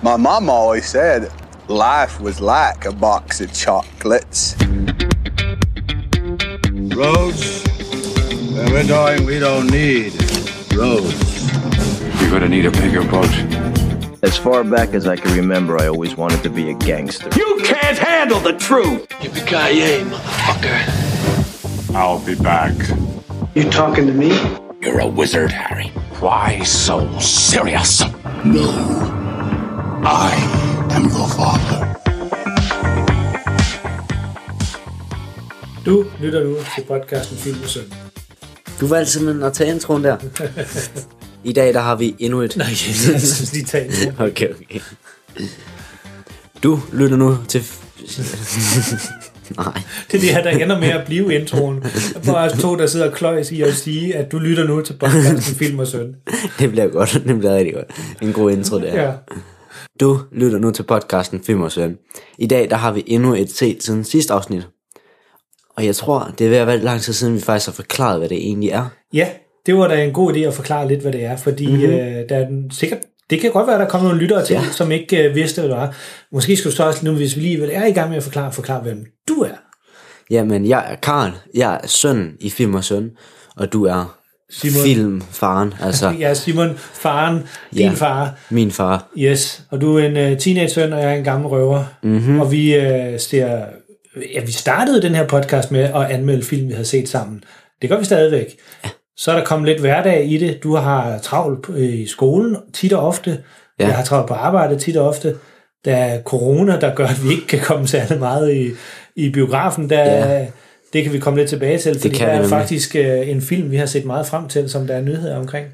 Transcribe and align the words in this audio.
My 0.00 0.16
mom 0.16 0.48
always 0.48 0.86
said 0.88 1.32
life 1.66 2.20
was 2.20 2.40
like 2.40 2.84
a 2.84 2.92
box 2.92 3.40
of 3.40 3.52
chocolates. 3.52 4.54
Roads? 6.94 7.64
Where 8.54 8.70
we're 8.70 8.86
going, 8.86 9.26
we 9.26 9.40
don't 9.40 9.66
need 9.66 10.12
roads. 10.72 11.50
You're 12.20 12.30
gonna 12.30 12.48
need 12.48 12.64
a 12.66 12.70
bigger 12.70 13.02
boat. 13.02 13.28
As 14.22 14.38
far 14.38 14.62
back 14.62 14.94
as 14.94 15.08
I 15.08 15.16
can 15.16 15.36
remember, 15.36 15.76
I 15.80 15.88
always 15.88 16.16
wanted 16.16 16.44
to 16.44 16.50
be 16.50 16.70
a 16.70 16.74
gangster. 16.74 17.28
You 17.36 17.60
can't 17.64 17.98
handle 17.98 18.38
the 18.38 18.52
truth. 18.52 19.08
Yippee-ki-yay, 19.08 20.04
motherfucker. 20.04 21.94
I'll 21.96 22.24
be 22.24 22.36
back. 22.36 22.74
You 23.56 23.68
talking 23.68 24.06
to 24.06 24.12
me? 24.12 24.28
You're 24.80 25.00
a 25.00 25.08
wizard, 25.08 25.50
Harry. 25.50 25.88
Why 26.20 26.60
so 26.60 27.18
serious? 27.18 28.04
No. 28.44 29.17
I 30.04 30.30
am 30.96 31.02
your 31.02 31.28
father. 31.28 31.94
Du 35.86 36.04
lytter 36.20 36.44
nu 36.44 36.56
til 36.76 36.84
podcasten 36.88 37.36
Film 37.36 37.56
og 37.62 37.68
Søn. 37.68 37.82
Du 38.80 38.86
valgte 38.86 39.12
simpelthen 39.12 39.42
at 39.42 39.52
tage 39.52 39.70
introen 39.70 40.04
der. 40.04 40.16
I 41.44 41.52
dag 41.52 41.74
der 41.74 41.80
har 41.80 41.96
vi 41.96 42.14
endnu 42.18 42.40
et... 42.40 42.56
Nej, 42.56 42.66
jeg 42.66 42.76
synes 43.20 43.52
lige 43.52 43.64
tage 43.64 43.84
introen. 43.86 44.14
Okay, 44.30 44.48
okay. 44.50 44.80
Du 46.62 46.80
lytter 46.92 47.16
nu 47.16 47.36
til... 47.48 47.62
Nej. 49.56 49.82
Det 50.12 50.16
er 50.16 50.20
det 50.20 50.30
her, 50.30 50.42
der 50.42 50.50
ender 50.50 50.80
med 50.80 50.88
at 50.88 51.06
blive 51.06 51.34
introen. 51.34 51.84
Bare 52.26 52.50
os 52.50 52.60
to, 52.60 52.76
der 52.76 52.86
sidder 52.86 53.10
og 53.10 53.16
kløjs 53.16 53.50
i 53.50 53.62
at 53.62 53.74
sige, 53.74 54.16
at 54.16 54.32
du 54.32 54.38
lytter 54.38 54.64
nu 54.64 54.80
til 54.82 54.92
podcasten 54.92 55.54
Film 55.54 55.78
og 55.78 55.86
Søn. 55.86 56.14
Det 56.58 56.70
bliver 56.70 56.88
godt. 56.88 57.22
Det 57.26 57.38
bliver 57.38 57.56
rigtig 57.56 57.74
godt. 57.74 57.86
En 58.22 58.32
god 58.32 58.50
intro 58.50 58.78
der. 58.78 59.02
Ja. 59.02 59.12
Du 60.00 60.20
lytter 60.32 60.58
nu 60.58 60.70
til 60.70 60.82
podcasten 60.82 61.70
Søn. 61.70 61.98
I 62.38 62.46
dag 62.46 62.70
der 62.70 62.76
har 62.76 62.92
vi 62.92 63.04
endnu 63.06 63.34
et 63.34 63.50
set 63.50 63.82
siden 63.82 64.04
sidste 64.04 64.32
afsnit. 64.32 64.68
Og 65.76 65.84
jeg 65.86 65.96
tror, 65.96 66.34
det 66.38 66.44
er 66.44 66.50
ved 66.50 66.58
at 66.58 66.66
være 66.66 66.78
lang 66.78 67.00
tid 67.00 67.12
siden, 67.12 67.34
vi 67.34 67.40
faktisk 67.40 67.66
har 67.68 67.72
forklaret, 67.72 68.18
hvad 68.18 68.28
det 68.28 68.36
egentlig 68.36 68.70
er. 68.70 68.88
ja, 69.12 69.28
det 69.66 69.76
var 69.76 69.88
da 69.88 70.04
en 70.04 70.12
god 70.12 70.34
idé 70.34 70.38
at 70.38 70.54
forklare 70.54 70.88
lidt, 70.88 71.00
hvad 71.00 71.12
det 71.12 71.24
er, 71.24 71.36
fordi 71.36 71.66
Mhm. 71.66 71.76
mm-hmm. 71.76 71.92
øh, 71.92 72.28
der 72.28 72.36
er 72.36 72.46
den, 72.48 72.70
sikkert 72.70 72.98
det 73.30 73.40
kan 73.40 73.52
godt 73.52 73.66
være, 73.66 73.76
at 73.76 73.80
der 73.80 73.88
kommer 73.88 74.08
nogle 74.08 74.22
lyttere 74.22 74.44
til, 74.44 74.54
ja. 74.54 74.64
Som 74.72 74.92
ikke 74.92 75.28
øh, 75.28 75.34
vidste, 75.34 75.60
hvad 75.60 75.70
det 75.70 75.76
var. 75.78 75.96
Måske 76.32 76.56
skulle 76.56 76.70
du 76.70 76.76
så 76.76 76.84
også 76.86 77.04
nu, 77.04 77.12
hvis 77.12 77.36
vi 77.36 77.40
lige 77.40 77.72
er 77.72 77.86
i 77.86 77.92
gang 77.92 78.08
med 78.08 78.16
at 78.16 78.22
forklare, 78.22 78.52
forklare, 78.52 78.82
hvem 78.82 79.04
du 79.28 79.34
er. 79.34 79.56
Jamen, 80.30 80.68
jeg 80.68 80.92
er 80.92 80.96
Karl. 80.96 81.32
Jeg 81.54 81.80
er 81.82 81.86
søn 81.86 82.36
i 82.40 82.50
Film 82.50 82.74
og 82.74 82.84
Søn. 82.84 83.10
Og 83.56 83.72
du 83.72 83.84
er 83.84 84.17
Simon. 84.50 84.82
filmfaren. 84.84 85.74
Altså, 85.82 86.08
Jeg 86.20 86.30
er 86.30 86.34
Simon, 86.34 86.74
faren, 86.78 87.34
din 87.72 87.80
Ja. 87.82 87.90
far. 87.90 88.34
min 88.50 88.70
far. 88.70 89.06
Yes, 89.18 89.62
og 89.70 89.80
du 89.80 89.96
er 89.98 90.06
en 90.06 90.32
uh, 90.32 90.38
teenage-søn, 90.38 90.92
og 90.92 91.00
jeg 91.02 91.10
er 91.10 91.14
en 91.16 91.24
gammel 91.24 91.48
røver. 91.48 91.84
Mhm. 92.02 92.12
Mm-hmm. 92.12 92.40
Og 92.40 92.52
vi 92.52 92.76
uh, 92.78 92.84
ser... 93.18 93.60
Ja, 94.34 94.40
vi 94.46 94.52
startede 94.52 95.02
den 95.02 95.14
her 95.14 95.26
podcast 95.26 95.70
med 95.70 95.80
at 95.80 96.02
anmelde 96.10 96.42
film, 96.42 96.68
vi 96.68 96.72
havde 96.72 96.84
set 96.84 97.08
sammen. 97.08 97.44
Det 97.82 97.90
gør 97.90 97.98
vi 97.98 98.04
stadigvæk. 98.04 98.56
Ja. 98.84 98.88
Så 99.16 99.32
er 99.32 99.36
der 99.38 99.44
kommet 99.44 99.68
lidt 99.68 99.80
hverdag 99.80 100.26
i 100.30 100.36
det. 100.38 100.62
Du 100.62 100.74
har 100.76 101.18
travlt 101.18 101.68
i 101.78 102.06
skolen 102.06 102.56
tit 102.74 102.92
og 102.92 103.06
ofte. 103.06 103.30
Ja. 103.30 103.36
Ja. 103.84 103.86
Jeg 103.88 103.96
har 103.96 104.04
travlt 104.04 104.28
på 104.28 104.34
arbejde 104.34 104.78
tit 104.78 104.96
og 104.96 105.08
ofte. 105.08 105.34
Der 105.84 105.96
er 105.96 106.22
corona, 106.22 106.80
der 106.80 106.94
gør, 106.94 107.06
at 107.06 107.24
vi 107.24 107.30
ikke 107.34 107.46
kan 107.46 107.60
komme 107.60 107.86
særlig 107.88 108.18
meget 108.18 108.54
i, 108.54 108.70
i 109.16 109.30
biografen. 109.30 109.90
Der, 109.90 110.04
ja. 110.04 110.46
Det 110.92 111.02
kan 111.02 111.12
vi 111.12 111.18
komme 111.18 111.38
lidt 111.38 111.48
tilbage 111.48 111.78
til, 111.78 112.00
fordi 112.00 112.14
kan 112.14 112.28
der 112.28 112.34
er 112.34 112.48
faktisk 112.48 112.96
uh, 112.98 113.28
en 113.28 113.42
film, 113.42 113.70
vi 113.70 113.76
har 113.76 113.86
set 113.86 114.04
meget 114.04 114.26
frem 114.26 114.48
til, 114.48 114.68
som 114.68 114.86
der 114.86 114.94
er 114.94 115.00
nyheder 115.00 115.36
omkring. 115.36 115.66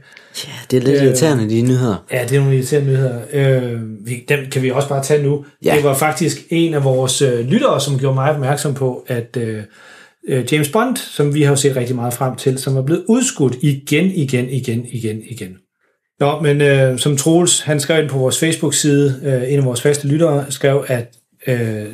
Ja, 0.47 0.53
det 0.71 0.77
er 0.77 0.81
lidt 0.81 1.01
Øh, 1.01 1.07
irriterende, 1.07 1.51
de 1.51 1.63
nyheder. 1.63 2.05
Ja, 2.13 2.23
det 2.23 2.37
er 2.37 2.41
nogle 2.41 2.55
irriterende 2.57 2.91
nyheder. 2.91 3.21
Øh, 3.33 3.81
vi, 4.07 4.25
dem 4.29 4.39
kan 4.51 4.63
vi 4.63 4.71
også 4.71 4.89
bare 4.89 5.03
tage 5.03 5.23
nu. 5.23 5.45
Ja. 5.65 5.75
Det 5.75 5.85
var 5.85 5.95
faktisk 5.95 6.39
en 6.51 6.75
af 6.75 6.85
vores 6.85 7.23
øh, 7.23 7.49
lyttere, 7.49 7.81
som 7.81 7.99
gjorde 7.99 8.15
mig 8.15 8.31
opmærksom 8.31 8.75
på, 8.75 9.05
at 9.07 9.37
øh, 9.37 9.63
øh, 10.29 10.53
James 10.53 10.69
Bond, 10.69 10.97
som 10.97 11.35
vi 11.35 11.43
har 11.43 11.51
jo 11.51 11.57
set 11.57 11.77
rigtig 11.77 11.97
meget 11.97 12.15
frem 12.15 12.37
til, 12.37 12.59
som 12.59 12.77
er 12.77 12.83
blevet 12.83 13.05
udskudt 13.09 13.57
igen, 13.63 14.07
igen, 14.07 14.49
igen, 14.49 14.87
igen, 14.87 15.23
igen. 15.31 15.57
Nå, 16.21 16.41
men 16.41 16.61
øh, 16.61 16.99
som 16.99 17.17
Troels, 17.17 17.61
han 17.61 17.81
skrev 17.81 18.03
ind 18.03 18.11
på 18.11 18.19
vores 18.19 18.41
Facebook-side, 18.41 19.21
øh, 19.25 19.53
en 19.53 19.59
af 19.59 19.65
vores 19.65 19.81
faste 19.81 20.09
lyttere, 20.09 20.45
skrev, 20.51 20.85
at 20.87 21.15
øh, 21.47 21.87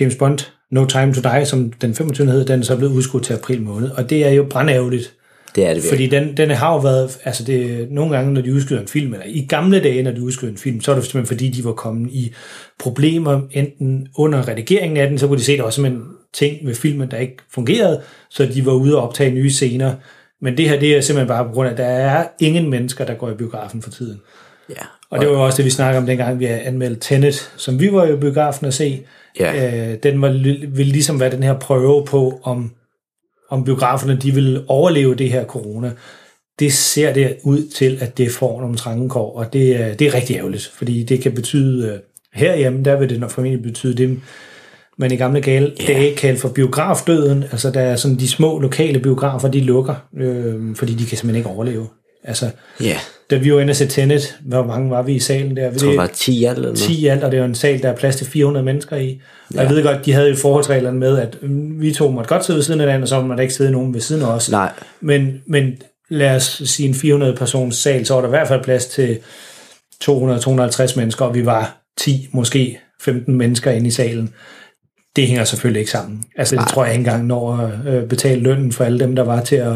James 0.00 0.16
Bond, 0.16 0.38
No 0.70 0.84
Time 0.84 1.14
to 1.14 1.20
Die, 1.20 1.44
som 1.46 1.72
den 1.72 1.94
25. 1.94 2.30
hed, 2.30 2.44
den 2.44 2.60
er 2.60 2.64
så 2.64 2.76
blevet 2.76 2.92
udskudt 2.92 3.24
til 3.24 3.34
april 3.34 3.62
måned. 3.62 3.90
Og 3.90 4.10
det 4.10 4.26
er 4.26 4.30
jo 4.30 4.46
brandærgerligt. 4.50 5.14
Det 5.54 5.64
er 5.64 5.74
det 5.74 5.76
virkelig. 5.76 5.90
Fordi 5.90 6.06
den, 6.06 6.36
den 6.36 6.50
har 6.50 6.72
jo 6.72 6.78
været, 6.78 7.18
altså 7.24 7.44
det, 7.44 7.88
nogle 7.90 8.16
gange, 8.16 8.32
når 8.32 8.40
de 8.40 8.54
udskyder 8.54 8.80
en 8.80 8.88
film, 8.88 9.12
eller 9.12 9.26
i 9.26 9.46
gamle 9.48 9.80
dage, 9.80 10.02
når 10.02 10.10
de 10.10 10.22
udskyder 10.22 10.52
en 10.52 10.58
film, 10.58 10.80
så 10.80 10.90
er 10.90 10.94
det 10.94 11.04
simpelthen 11.04 11.36
fordi, 11.36 11.50
de 11.50 11.64
var 11.64 11.72
kommet 11.72 12.10
i 12.12 12.34
problemer, 12.78 13.40
enten 13.50 14.08
under 14.16 14.48
redigeringen 14.48 14.96
af 14.96 15.08
den, 15.08 15.18
så 15.18 15.26
kunne 15.26 15.38
de 15.38 15.44
se, 15.44 15.52
at 15.52 15.58
der 15.58 15.64
var 15.64 15.70
simpelthen 15.70 16.04
ting 16.32 16.66
ved 16.66 16.74
filmen, 16.74 17.10
der 17.10 17.16
ikke 17.16 17.36
fungerede, 17.54 18.00
så 18.30 18.46
de 18.46 18.66
var 18.66 18.72
ude 18.72 18.96
og 18.96 19.08
optage 19.08 19.30
nye 19.30 19.50
scener. 19.50 19.94
Men 20.40 20.56
det 20.56 20.68
her, 20.68 20.80
det 20.80 20.96
er 20.96 21.00
simpelthen 21.00 21.28
bare 21.28 21.44
på 21.44 21.52
grund 21.52 21.68
af, 21.68 21.72
at 21.72 21.78
der 21.78 21.84
er 21.84 22.26
ingen 22.40 22.70
mennesker, 22.70 23.04
der 23.04 23.14
går 23.14 23.30
i 23.30 23.34
biografen 23.34 23.82
for 23.82 23.90
tiden. 23.90 24.20
Ja. 24.70 24.82
Og 25.10 25.20
det 25.20 25.28
var 25.28 25.34
jo 25.34 25.44
også 25.44 25.56
det, 25.56 25.64
vi 25.64 25.70
snakkede 25.70 25.98
om 25.98 26.06
dengang, 26.06 26.40
vi 26.40 26.44
anmeldte 26.44 27.00
Tenet, 27.00 27.52
som 27.56 27.80
vi 27.80 27.92
var 27.92 28.06
i 28.06 28.16
biografen 28.16 28.66
at 28.66 28.74
se. 28.74 29.02
Ja. 29.40 29.90
Øh, 29.92 29.98
den 30.02 30.22
var, 30.22 30.28
ville 30.76 30.92
ligesom 30.92 31.20
være 31.20 31.30
den 31.30 31.42
her 31.42 31.58
prøve 31.58 32.04
på, 32.06 32.40
om, 32.42 32.70
om 33.50 33.64
biograferne 33.64 34.16
de 34.16 34.34
vil 34.34 34.64
overleve 34.68 35.14
det 35.14 35.30
her 35.32 35.44
corona. 35.44 35.92
Det 36.58 36.72
ser 36.72 37.12
det 37.12 37.36
ud 37.44 37.62
til, 37.74 37.98
at 38.00 38.18
det 38.18 38.30
får 38.30 38.60
nogle 38.60 38.76
trange 38.76 39.08
kår, 39.08 39.36
og 39.38 39.52
det, 39.52 39.80
er- 39.80 39.94
det 39.94 40.06
er 40.06 40.14
rigtig 40.14 40.36
ærgerligt, 40.36 40.70
fordi 40.74 41.02
det 41.02 41.20
kan 41.22 41.32
betyde, 41.32 41.88
øh, 41.92 41.98
herhjemme, 42.34 42.84
der 42.84 42.96
vil 42.98 43.08
det 43.08 43.20
nok 43.20 43.30
formentlig 43.30 43.62
betyde 43.62 43.94
det, 43.94 44.20
man 44.98 45.12
i 45.12 45.16
gamle 45.16 45.40
dage, 45.40 45.72
dage 45.86 46.16
kaldte 46.16 46.40
for 46.40 46.48
biografdøden, 46.48 47.42
altså 47.42 47.70
der 47.70 47.80
er 47.80 47.96
sådan 47.96 48.16
de 48.18 48.28
små 48.28 48.58
lokale 48.58 49.00
biografer, 49.00 49.48
de 49.48 49.60
lukker, 49.60 49.94
øh, 50.16 50.76
fordi 50.76 50.92
de 50.92 50.98
kan 51.06 51.16
simpelthen 51.18 51.36
ikke 51.36 51.48
overleve. 51.50 51.86
Altså, 52.24 52.50
Ja, 52.80 52.96
da 53.30 53.36
vi 53.36 53.52
var 53.54 53.60
inde 53.60 53.70
og 53.70 53.76
se 53.76 53.86
Tenet, 53.86 54.36
hvor 54.40 54.64
mange 54.64 54.90
var 54.90 55.02
vi 55.02 55.14
i 55.14 55.18
salen 55.18 55.56
der? 55.56 55.62
jeg 55.62 55.76
tror, 55.76 55.88
det 55.88 55.96
var 55.98 56.06
10 56.06 56.44
alt 56.44 56.56
eller 56.56 56.68
noget. 56.68 56.78
10 56.78 57.00
i 57.00 57.06
alt, 57.06 57.24
og 57.24 57.32
det 57.32 57.40
var 57.40 57.46
en 57.46 57.54
sal, 57.54 57.82
der 57.82 57.88
er 57.88 57.96
plads 57.96 58.16
til 58.16 58.26
400 58.26 58.64
mennesker 58.64 58.96
i. 58.96 59.20
Og 59.50 59.62
jeg 59.62 59.70
ved 59.70 59.82
godt, 59.82 60.04
de 60.06 60.12
havde 60.12 60.28
jo 60.28 60.36
forholdsreglerne 60.36 60.98
med, 60.98 61.18
at 61.18 61.42
mm, 61.42 61.80
vi 61.80 61.92
to 61.94 62.10
måtte 62.10 62.28
godt 62.28 62.44
sidde 62.44 62.56
ved 62.56 62.64
siden 62.64 62.80
af 62.80 62.86
hinanden, 62.86 63.02
og 63.02 63.08
så 63.08 63.20
må 63.20 63.34
der 63.34 63.40
ikke 63.40 63.54
sidde 63.54 63.70
nogen 63.70 63.94
ved 63.94 64.00
siden 64.00 64.22
af 64.22 64.26
os. 64.26 64.50
Nej, 64.50 64.72
Men, 65.00 65.42
men 65.46 65.72
lad 66.08 66.36
os 66.36 66.62
sige 66.64 66.88
en 66.88 66.94
400 66.94 67.36
persons 67.36 67.76
sal, 67.76 68.06
så 68.06 68.14
var 68.14 68.20
der 68.20 68.28
i 68.28 68.30
hvert 68.30 68.48
fald 68.48 68.64
plads 68.64 68.86
til 68.86 69.18
200-250 70.04 70.96
mennesker, 70.96 71.24
og 71.24 71.34
vi 71.34 71.46
var 71.46 71.76
10, 71.98 72.28
måske 72.32 72.80
15 73.00 73.34
mennesker 73.34 73.70
inde 73.70 73.86
i 73.86 73.90
salen. 73.90 74.34
Det 75.16 75.26
hænger 75.26 75.44
selvfølgelig 75.44 75.80
ikke 75.80 75.90
sammen. 75.90 76.22
Altså 76.36 76.56
det 76.56 76.68
tror 76.68 76.84
jeg 76.84 76.94
ikke 76.94 77.00
engang 77.00 77.26
når 77.26 77.56
at 77.56 77.94
øh, 77.94 78.08
betale 78.08 78.40
lønnen 78.40 78.72
for 78.72 78.84
alle 78.84 78.98
dem, 78.98 79.16
der 79.16 79.22
var 79.22 79.40
til 79.40 79.56
at 79.56 79.72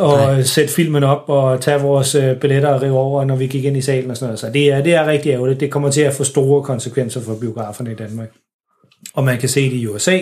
og 0.00 0.44
sætte 0.44 0.74
filmen 0.74 1.04
op 1.04 1.22
og 1.26 1.60
tage 1.60 1.80
vores 1.80 2.14
øh, 2.14 2.36
billetter 2.36 2.68
og 2.68 2.82
rive 2.82 2.98
over, 2.98 3.24
når 3.24 3.36
vi 3.36 3.46
gik 3.46 3.64
ind 3.64 3.76
i 3.76 3.80
salen 3.80 4.10
og 4.10 4.16
sådan 4.16 4.26
noget. 4.28 4.38
Så 4.40 4.50
det 4.52 4.72
er, 4.72 4.82
det 4.82 4.94
er 4.94 5.06
rigtig 5.06 5.30
ærgerligt. 5.32 5.60
Det 5.60 5.70
kommer 5.70 5.90
til 5.90 6.00
at 6.00 6.12
få 6.12 6.24
store 6.24 6.62
konsekvenser 6.62 7.20
for 7.20 7.34
biograferne 7.40 7.92
i 7.92 7.94
Danmark. 7.94 8.28
Og 9.14 9.24
man 9.24 9.38
kan 9.38 9.48
se 9.48 9.70
det 9.70 9.76
i 9.76 9.86
USA, 9.86 10.18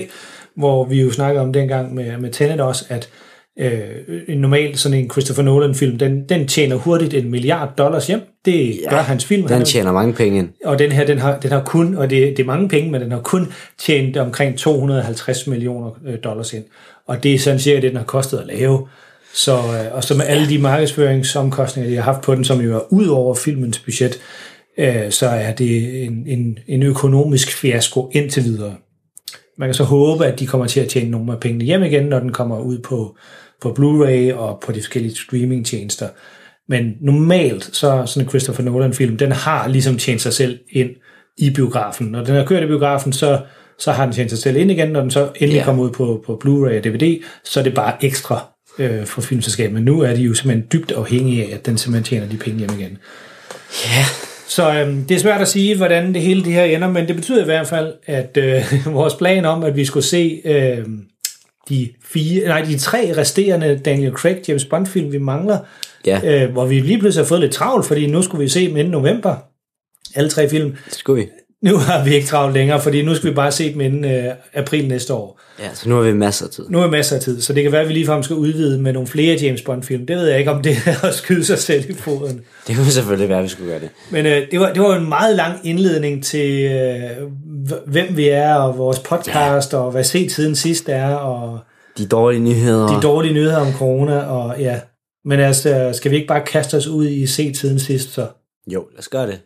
hvor 0.56 0.84
vi 0.84 1.02
jo 1.02 1.10
snakkede 1.12 1.42
om 1.42 1.52
dengang 1.52 1.94
med, 1.94 2.16
med 2.18 2.30
Tenet 2.30 2.60
også, 2.60 2.84
at 2.88 3.08
øh, 3.60 3.80
en 4.28 4.38
normal 4.38 4.76
sådan 4.78 4.98
en 4.98 5.10
Christopher 5.10 5.42
Nolan-film, 5.44 5.98
den, 5.98 6.28
den 6.28 6.46
tjener 6.48 6.76
hurtigt 6.76 7.14
en 7.14 7.30
milliard 7.30 7.76
dollars 7.78 8.06
hjem. 8.06 8.20
Det 8.44 8.78
ja, 8.84 8.90
gør 8.90 8.96
hans 9.02 9.24
film. 9.24 9.48
Den 9.48 9.60
er- 9.60 9.64
tjener 9.64 9.92
mange 9.92 10.12
penge 10.14 10.38
ind. 10.38 10.48
og 10.64 10.78
den 10.78 10.92
her, 10.92 11.06
den 11.06 11.18
har, 11.18 11.38
den 11.38 11.50
har 11.50 11.62
kun, 11.64 11.94
og 11.94 12.10
det, 12.10 12.36
det 12.36 12.42
er 12.42 12.46
mange 12.46 12.68
penge, 12.68 12.90
men 12.90 13.00
den 13.00 13.12
har 13.12 13.20
kun 13.20 13.52
tjent 13.78 14.16
omkring 14.16 14.58
250 14.58 15.46
millioner 15.46 15.90
øh, 16.06 16.14
dollars 16.24 16.52
ind. 16.52 16.64
Og 17.06 17.22
det 17.22 17.34
er 17.34 17.38
sådan 17.38 17.60
cirka 17.60 17.80
det, 17.80 17.90
den 17.90 17.96
har 17.96 18.04
kostet 18.04 18.38
at 18.38 18.46
lave. 18.46 18.86
Så, 19.34 19.56
øh, 19.56 19.94
og 19.94 20.04
så 20.04 20.14
med 20.14 20.24
alle 20.26 20.48
de 20.48 20.58
markedsføringsomkostninger, 20.58 21.90
de 21.90 21.96
har 21.96 22.02
haft 22.12 22.20
på 22.24 22.34
den, 22.34 22.44
som 22.44 22.60
jo 22.60 22.76
er 22.76 22.92
ud 22.92 23.06
over 23.06 23.34
filmens 23.34 23.78
budget, 23.78 24.20
øh, 24.78 25.10
så 25.10 25.26
er 25.26 25.52
det 25.54 26.04
en, 26.04 26.24
en, 26.26 26.58
en 26.66 26.82
økonomisk 26.82 27.56
fiasko 27.56 28.10
indtil 28.12 28.44
videre. 28.44 28.74
Man 29.58 29.68
kan 29.68 29.74
så 29.74 29.84
håbe, 29.84 30.26
at 30.26 30.38
de 30.40 30.46
kommer 30.46 30.66
til 30.66 30.80
at 30.80 30.88
tjene 30.88 31.10
nogle 31.10 31.32
af 31.32 31.40
pengene 31.40 31.64
hjem 31.64 31.82
igen, 31.82 32.04
når 32.04 32.20
den 32.20 32.32
kommer 32.32 32.60
ud 32.60 32.78
på, 32.78 33.16
på 33.62 33.68
Blu-ray 33.78 34.34
og 34.34 34.62
på 34.66 34.72
de 34.72 34.80
forskellige 34.80 35.16
streamingtjenester. 35.16 36.08
Men 36.68 36.92
normalt, 37.00 37.64
så 37.64 38.02
sådan 38.06 38.26
en 38.26 38.28
Christopher 38.28 38.64
Nolan-film, 38.64 39.16
den 39.16 39.32
har 39.32 39.68
ligesom 39.68 39.98
tjent 39.98 40.20
sig 40.20 40.32
selv 40.32 40.58
ind 40.70 40.90
i 41.38 41.50
biografen. 41.50 42.06
Når 42.06 42.24
den 42.24 42.34
har 42.34 42.44
kørt 42.44 42.62
i 42.62 42.66
biografen, 42.66 43.12
så, 43.12 43.40
så 43.78 43.92
har 43.92 44.04
den 44.04 44.14
tjent 44.14 44.30
sig 44.30 44.38
selv 44.38 44.56
ind 44.56 44.70
igen. 44.70 44.88
Når 44.88 45.00
den 45.00 45.10
så 45.10 45.28
endelig 45.36 45.58
Ja. 45.58 45.64
kommer 45.64 45.82
ud 45.84 45.90
på, 45.90 46.22
på 46.26 46.40
Blu-ray 46.44 46.76
og 46.78 46.84
DVD, 46.84 47.22
så 47.44 47.60
er 47.60 47.64
det 47.64 47.74
bare 47.74 48.04
ekstra 48.04 48.46
øh, 48.78 49.06
for 49.06 49.20
filmselskabet. 49.20 49.74
Men 49.74 49.82
nu 49.82 50.00
er 50.00 50.14
de 50.14 50.22
jo 50.22 50.34
simpelthen 50.34 50.66
dybt 50.72 50.92
afhængige 50.92 51.44
af, 51.44 51.54
at 51.54 51.66
den 51.66 51.78
simpelthen 51.78 52.04
tjener 52.04 52.28
de 52.28 52.36
penge 52.36 52.58
hjem 52.58 52.70
igen. 52.78 52.98
Ja, 53.84 54.04
Så 54.48 54.74
øhm, 54.74 55.04
det 55.04 55.14
er 55.14 55.18
svært 55.18 55.40
at 55.40 55.48
sige, 55.48 55.76
hvordan 55.76 56.14
det 56.14 56.22
hele 56.22 56.44
det 56.44 56.52
her 56.52 56.64
ender, 56.64 56.88
men 56.88 57.08
det 57.08 57.16
betyder 57.16 57.42
i 57.42 57.44
hvert 57.44 57.66
fald, 57.66 57.94
at 58.06 58.36
øh, 58.36 58.62
vores 58.94 59.14
plan 59.14 59.44
om, 59.44 59.64
at 59.64 59.76
vi 59.76 59.84
skulle 59.84 60.04
se 60.04 60.40
øh, 60.44 60.84
de, 61.68 61.88
fire, 62.04 62.48
nej, 62.48 62.60
de 62.62 62.78
tre 62.78 63.14
resterende 63.16 63.80
Daniel 63.84 64.12
Craig 64.12 64.48
James 64.48 64.64
Bond 64.64 64.86
film, 64.86 65.12
vi 65.12 65.18
mangler, 65.18 65.58
ja. 66.06 66.44
øh, 66.44 66.52
hvor 66.52 66.66
vi 66.66 66.80
lige 66.80 66.98
pludselig 66.98 67.24
har 67.24 67.28
fået 67.28 67.40
lidt 67.40 67.52
travlt, 67.52 67.86
fordi 67.86 68.06
nu 68.06 68.22
skulle 68.22 68.42
vi 68.42 68.48
se 68.48 68.68
dem 68.68 68.76
inden 68.76 68.90
november. 68.90 69.36
Alle 70.14 70.30
tre 70.30 70.48
film. 70.48 70.76
Det 70.84 70.94
skulle 70.94 71.22
vi. 71.22 71.28
Nu 71.62 71.76
har 71.76 72.04
vi 72.04 72.14
ikke 72.14 72.26
travlt 72.26 72.54
længere, 72.54 72.80
fordi 72.80 73.02
nu 73.02 73.14
skal 73.14 73.30
vi 73.30 73.34
bare 73.34 73.52
se 73.52 73.72
dem 73.72 73.80
inden 73.80 74.04
øh, 74.04 74.34
april 74.54 74.88
næste 74.88 75.14
år. 75.14 75.40
Ja, 75.58 75.74
så 75.74 75.88
nu 75.88 75.94
har 75.94 76.02
vi 76.02 76.12
masser 76.12 76.44
af 76.46 76.50
tid. 76.50 76.64
Nu 76.68 76.80
er 76.80 76.90
masser 76.90 77.16
af 77.16 77.22
tid, 77.22 77.40
så 77.40 77.52
det 77.52 77.62
kan 77.62 77.72
være, 77.72 77.82
at 77.82 77.88
vi 77.88 77.92
ligefrem 77.92 78.22
skal 78.22 78.36
udvide 78.36 78.78
med 78.78 78.92
nogle 78.92 79.08
flere 79.08 79.38
James 79.42 79.62
Bond-film. 79.62 80.06
Det 80.06 80.16
ved 80.16 80.26
jeg 80.28 80.38
ikke, 80.38 80.50
om 80.50 80.62
det 80.62 80.76
er 80.86 81.04
at 81.04 81.14
skyde 81.14 81.44
sig 81.44 81.58
selv 81.58 81.90
i 81.90 81.94
foden. 81.94 82.40
Det 82.66 82.76
kunne 82.76 82.90
selvfølgelig 82.90 83.28
være, 83.28 83.38
at 83.38 83.44
vi 83.44 83.48
skulle 83.48 83.70
gøre 83.70 83.80
det. 83.80 83.88
Men 84.10 84.26
øh, 84.26 84.50
det, 84.50 84.60
var, 84.60 84.72
det 84.72 84.82
var 84.82 84.96
en 84.96 85.08
meget 85.08 85.36
lang 85.36 85.60
indledning 85.64 86.24
til, 86.24 86.64
øh, 86.64 87.00
hvem 87.86 88.16
vi 88.16 88.28
er, 88.28 88.54
og 88.54 88.78
vores 88.78 88.98
podcast, 88.98 89.74
og 89.74 89.90
hvad 89.90 90.04
set 90.04 90.32
siden 90.32 90.56
sidst 90.56 90.88
er, 90.88 91.14
og 91.14 91.58
De 91.98 92.06
dårlige 92.06 92.40
nyheder. 92.42 92.86
de 92.86 93.02
dårlige 93.02 93.34
nyheder 93.34 93.56
om 93.60 93.72
corona, 93.72 94.18
og 94.18 94.60
ja. 94.60 94.80
Men 95.24 95.40
altså, 95.40 95.90
skal 95.92 96.10
vi 96.10 96.16
ikke 96.16 96.28
bare 96.28 96.44
kaste 96.46 96.76
os 96.76 96.86
ud 96.86 97.08
i 97.08 97.26
set 97.26 97.56
siden 97.56 97.78
sidst, 97.78 98.12
så? 98.14 98.26
Jo, 98.72 98.84
lad 98.92 98.98
os 98.98 99.08
gøre 99.08 99.26
det. 99.26 99.40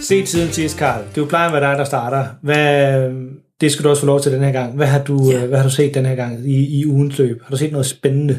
Set 0.00 0.28
siden 0.28 0.52
sidst, 0.52 0.78
Karl. 0.78 1.00
Det 1.14 1.28
plejer 1.28 1.46
at 1.48 1.52
være 1.52 1.70
dig, 1.70 1.78
der 1.78 1.84
starter. 1.84 2.24
Hvad, 2.42 3.10
det 3.60 3.72
skal 3.72 3.84
du 3.84 3.88
også 3.88 4.00
få 4.00 4.06
lov 4.06 4.20
til 4.20 4.32
den 4.32 4.42
her 4.42 4.52
gang. 4.52 4.76
Hvad 4.76 4.86
har 4.86 5.02
du, 5.02 5.30
Ja. 5.30 5.46
hvad 5.46 5.58
har 5.58 5.64
du 5.64 5.70
set 5.74 5.94
den 5.94 6.06
her 6.06 6.14
gang 6.14 6.48
i, 6.50 6.80
i 6.80 6.86
ugens 6.86 7.18
løb? 7.18 7.42
Har 7.44 7.50
du 7.50 7.56
set 7.56 7.72
noget 7.72 7.86
spændende? 7.86 8.38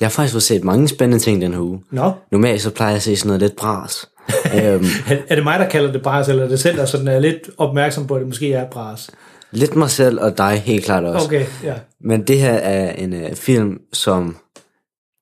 Jeg 0.00 0.06
har 0.06 0.10
faktisk 0.10 0.34
fået 0.34 0.42
set 0.42 0.64
mange 0.64 0.88
spændende 0.88 1.24
ting 1.24 1.42
den 1.42 1.52
her 1.52 1.60
uge. 1.60 1.80
Nå, 1.92 2.12
Normalt 2.32 2.62
så 2.62 2.70
plejer 2.70 2.90
jeg 2.90 2.96
at 2.96 3.02
se 3.02 3.16
sådan 3.16 3.28
noget 3.28 3.40
lidt 3.40 3.56
bras. 3.56 4.08
øhm, 4.54 4.84
er, 5.08 5.16
er 5.28 5.34
det 5.34 5.44
mig, 5.44 5.58
der 5.58 5.68
kalder 5.68 5.92
det 5.92 6.02
bras, 6.02 6.28
eller 6.28 6.44
er 6.44 6.48
det 6.48 6.60
selv, 6.60 6.76
der 6.78 6.84
sådan 6.84 7.08
er 7.08 7.18
lidt 7.18 7.50
opmærksom 7.58 8.06
på, 8.06 8.14
at 8.14 8.18
det 8.20 8.28
måske 8.28 8.52
er 8.52 8.64
bras? 8.70 9.10
lidt 9.50 9.76
mig 9.76 9.90
selv 9.90 10.20
og 10.20 10.38
dig 10.38 10.62
helt 10.64 10.84
klart 10.84 11.04
også. 11.04 11.26
Okay, 11.26 11.44
ja. 11.64 11.74
Men 12.04 12.22
det 12.22 12.38
her 12.40 12.52
er 12.52 12.92
en 12.92 13.12
uh, 13.12 13.34
film, 13.34 13.78
som 13.92 14.36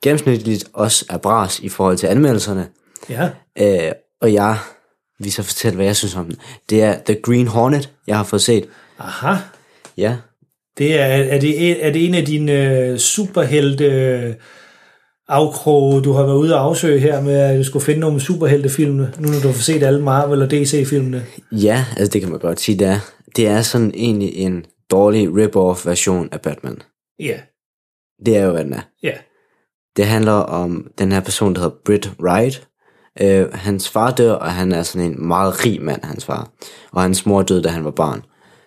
gennemsnitligt 0.06 0.64
også 0.72 1.04
er 1.10 1.16
bras 1.18 1.60
i 1.60 1.68
forhold 1.68 1.96
til 1.96 2.06
anmeldelserne. 2.06 2.68
Ja, 3.10 3.28
Uh, 3.60 3.92
og 4.20 4.32
jeg 4.32 4.58
vil 5.20 5.32
så 5.32 5.42
fortælle, 5.42 5.76
hvad 5.76 5.86
jeg 5.86 5.96
synes 5.96 6.16
om 6.16 6.24
den. 6.24 6.36
Det 6.70 6.82
er 6.82 6.98
The 7.06 7.14
Green 7.22 7.46
Hornet, 7.46 7.90
jeg 8.06 8.16
har 8.16 8.24
fået 8.24 8.42
set. 8.42 8.64
aha. 8.98 9.34
Ja, 9.96 10.16
Det 10.78 11.00
er, 11.00 11.04
er, 11.04 11.40
det, 11.40 11.86
er 11.86 11.92
det 11.92 12.04
en 12.04 12.14
af 12.14 12.24
dine 12.24 12.52
øh, 12.52 12.98
superhelte 12.98 13.84
øh, 13.84 14.34
afkrog, 15.28 16.04
du 16.04 16.12
har 16.12 16.22
været 16.26 16.36
ude 16.36 16.54
og 16.54 16.60
afsøge 16.64 16.98
her 17.00 17.20
med, 17.22 17.34
at 17.36 17.58
du 17.58 17.64
skulle 17.64 17.84
finde 17.84 18.00
nogle 18.00 18.20
superheltefilm, 18.20 18.94
nu 18.96 19.06
når 19.18 19.40
du 19.42 19.48
har 19.48 19.54
set 19.54 19.82
alle 19.82 20.02
Marvel 20.02 20.42
og 20.42 20.50
DC-filmene? 20.50 21.24
ja 21.52 21.84
altså 21.96 22.12
det 22.12 22.20
kan 22.20 22.30
man 22.30 22.40
godt 22.40 22.60
sige, 22.60 22.78
det 22.78 22.86
er. 22.86 22.98
Det 23.36 23.46
er 23.46 23.62
sådan 23.62 23.92
egentlig 23.94 24.34
en 24.36 24.64
dårlig 24.90 25.28
rip-off 25.28 25.88
version 25.88 26.28
af 26.32 26.40
Batman. 26.40 26.78
Ja, 27.20 27.40
Det 28.26 28.36
er 28.36 28.42
jo, 28.44 28.52
hvad 28.52 28.64
den 28.64 28.72
er. 28.72 28.82
ja. 29.02 29.12
Det 29.96 30.06
handler 30.06 30.32
om 30.32 30.86
den 30.98 31.12
her 31.12 31.20
person, 31.20 31.54
der 31.54 31.60
hedder 31.60 31.76
Britt 31.84 32.12
Wright. 32.20 32.68
Øh, 33.20 33.54
hans 33.54 33.88
far 33.88 34.10
dør, 34.10 34.32
og 34.32 34.52
han 34.52 34.72
er 34.72 34.82
sådan 34.82 35.10
en 35.10 35.26
meget 35.26 35.64
rig 35.64 35.82
mand, 35.82 36.04
hans 36.04 36.24
far. 36.24 36.48
Og 36.92 37.02
hans 37.02 37.26
mor 37.26 37.42
døde, 37.42 37.62
da 37.62 37.68
han 37.68 37.84
var 37.84 37.90
barn. 37.90 38.22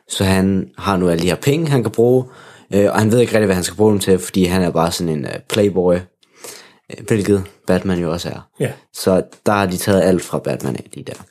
Så 0.08 0.24
han 0.24 0.70
har 0.78 0.98
nu 0.98 1.10
alle 1.10 1.22
de 1.22 1.28
her 1.28 1.36
penge, 1.36 1.68
han 1.68 1.84
kan 1.84 1.92
bruge. 1.92 2.26
Øh, 2.74 2.90
og 2.92 3.00
han 3.00 3.12
ved 3.12 3.20
ikke 3.20 3.34
rigtig, 3.34 3.46
hvad 3.46 3.56
han 3.56 3.64
skal 3.64 3.78
bruge 3.78 3.92
dem 3.92 4.00
til, 4.00 4.20
fordi 4.20 4.46
han 4.46 4.62
er 4.62 4.72
bare 4.72 4.92
sådan 4.92 5.14
en 5.18 5.26
uh, 5.26 5.32
playboy. 5.50 5.96
Øh, 5.96 7.06
hvilket 7.08 7.44
Batman 7.68 8.00
jo 8.00 8.12
også 8.12 8.30
er. 8.30 8.48
Ja. 8.60 8.72
Så 8.94 9.24
der 9.46 9.52
har 9.52 9.66
de 9.66 9.78
taget 9.78 10.02
alt 10.02 10.22
fra 10.22 10.40
Batman 10.40 10.76
af 10.76 10.90
lige 10.94 11.06
der. 11.06 11.24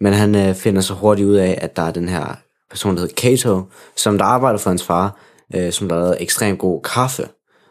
Men 0.00 0.12
han 0.12 0.34
øh, 0.34 0.54
finder 0.54 0.80
så 0.80 0.94
hurtigt 0.94 1.28
ud 1.28 1.34
af, 1.34 1.58
at 1.62 1.76
der 1.76 1.82
er 1.82 1.90
den 1.90 2.08
her 2.08 2.38
person, 2.70 2.94
der 2.94 3.00
hedder 3.00 3.14
Kato, 3.14 3.62
som 3.96 4.18
der 4.18 4.24
arbejder 4.24 4.58
for 4.58 4.70
hans 4.70 4.82
far, 4.82 5.20
øh, 5.54 5.72
som 5.72 5.88
der 5.88 5.96
har 5.96 6.02
lavet 6.02 6.22
ekstremt 6.22 6.58
god 6.58 6.82
kaffe. 6.82 7.28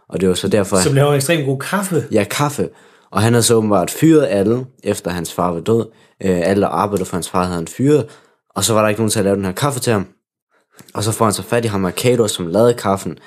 Og 0.09 0.21
det 0.21 0.29
var 0.29 0.35
så 0.35 0.47
derfor... 0.47 0.77
Som 0.77 0.93
laver 0.93 1.13
ekstremt 1.13 1.45
god 1.45 1.59
kaffe. 1.59 2.03
Ja, 2.11 2.23
kaffe. 2.23 2.69
Og 3.11 3.21
han 3.21 3.33
havde 3.33 3.43
så 3.43 3.55
åbenbart 3.55 3.91
fyret 3.91 4.25
alle, 4.25 4.65
efter 4.83 5.11
hans 5.11 5.33
far 5.33 5.51
var 5.51 5.59
død. 5.59 5.85
Øh, 6.23 6.49
alle, 6.49 6.61
der 6.61 6.67
arbejdede 6.67 7.05
for 7.05 7.15
hans 7.15 7.29
far, 7.29 7.43
havde 7.43 7.55
han 7.55 7.67
fyret. 7.67 8.07
Og 8.55 8.63
så 8.63 8.73
var 8.73 8.81
der 8.81 8.89
ikke 8.89 9.01
nogen 9.01 9.11
til 9.11 9.19
at 9.19 9.25
lave 9.25 9.35
den 9.35 9.45
her 9.45 9.51
kaffe 9.51 9.79
til 9.79 9.93
ham. 9.93 10.07
Og 10.93 11.03
så 11.03 11.11
får 11.11 11.25
han 11.25 11.33
så 11.33 11.43
fat 11.43 11.65
i 11.65 11.67
ham 11.67 11.81
Mercado, 11.81 12.27
som 12.27 12.47
lavede 12.47 12.73
kaffen. 12.73 13.17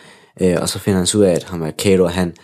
Øh, 0.40 0.56
og 0.60 0.68
så 0.68 0.78
finder 0.78 0.96
han 0.96 1.06
så 1.06 1.18
ud 1.18 1.22
af, 1.22 1.32
at 1.32 1.44
ham 1.44 1.58
Mercado, 1.58 2.06
han 2.06 2.34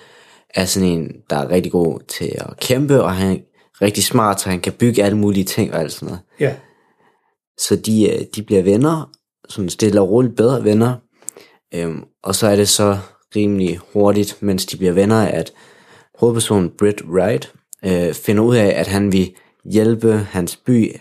er 0.55 0.65
sådan 0.65 0.89
en, 0.89 1.13
der 1.31 1.37
er 1.37 1.51
rigtig 1.51 1.73
god 1.73 2.01
til 2.09 2.33
at 2.39 2.61
kæmpe, 2.61 3.03
og 3.03 3.15
han 3.15 3.37
er 3.37 3.39
rigtig 3.83 4.05
smart, 4.05 4.41
så 4.41 4.49
han 4.49 4.61
kan 4.61 4.73
bygge 4.73 5.05
alle 5.05 5.19
mulige 5.19 5.45
ting 5.45 5.75
og 5.75 5.81
alt 5.81 5.93
sådan 5.93 6.07
noget. 6.07 6.21
Ja, 6.41 6.55
Så 7.59 7.77
de, 7.77 8.13
øh, 8.13 8.21
de 8.35 8.43
bliver 8.43 8.63
venner, 8.63 9.11
sådan 9.49 9.71
stille 9.71 10.01
og 10.01 10.11
roligt 10.11 10.37
bedre 10.37 10.65
venner. 10.65 10.95
Øhm, 11.75 12.05
og 12.23 12.35
så 12.35 12.47
er 12.47 12.57
det 12.57 12.69
så 12.69 12.99
rimelig 13.37 13.81
hurtigt, 13.93 14.39
mens 14.41 14.67
de 14.67 14.77
bliver 14.77 14.93
venner, 14.93 15.23
at 15.23 15.53
hovedpersonen 16.19 16.71
Britt 16.79 17.03
Wright 17.05 17.53
øh, 17.85 18.15
finder 18.15 18.43
ud 18.43 18.57
af, 18.57 18.81
at 18.81 18.87
han 18.87 19.13
vil 19.13 19.35
hjælpe 19.65 20.13
hans 20.13 20.57
by 20.57 20.97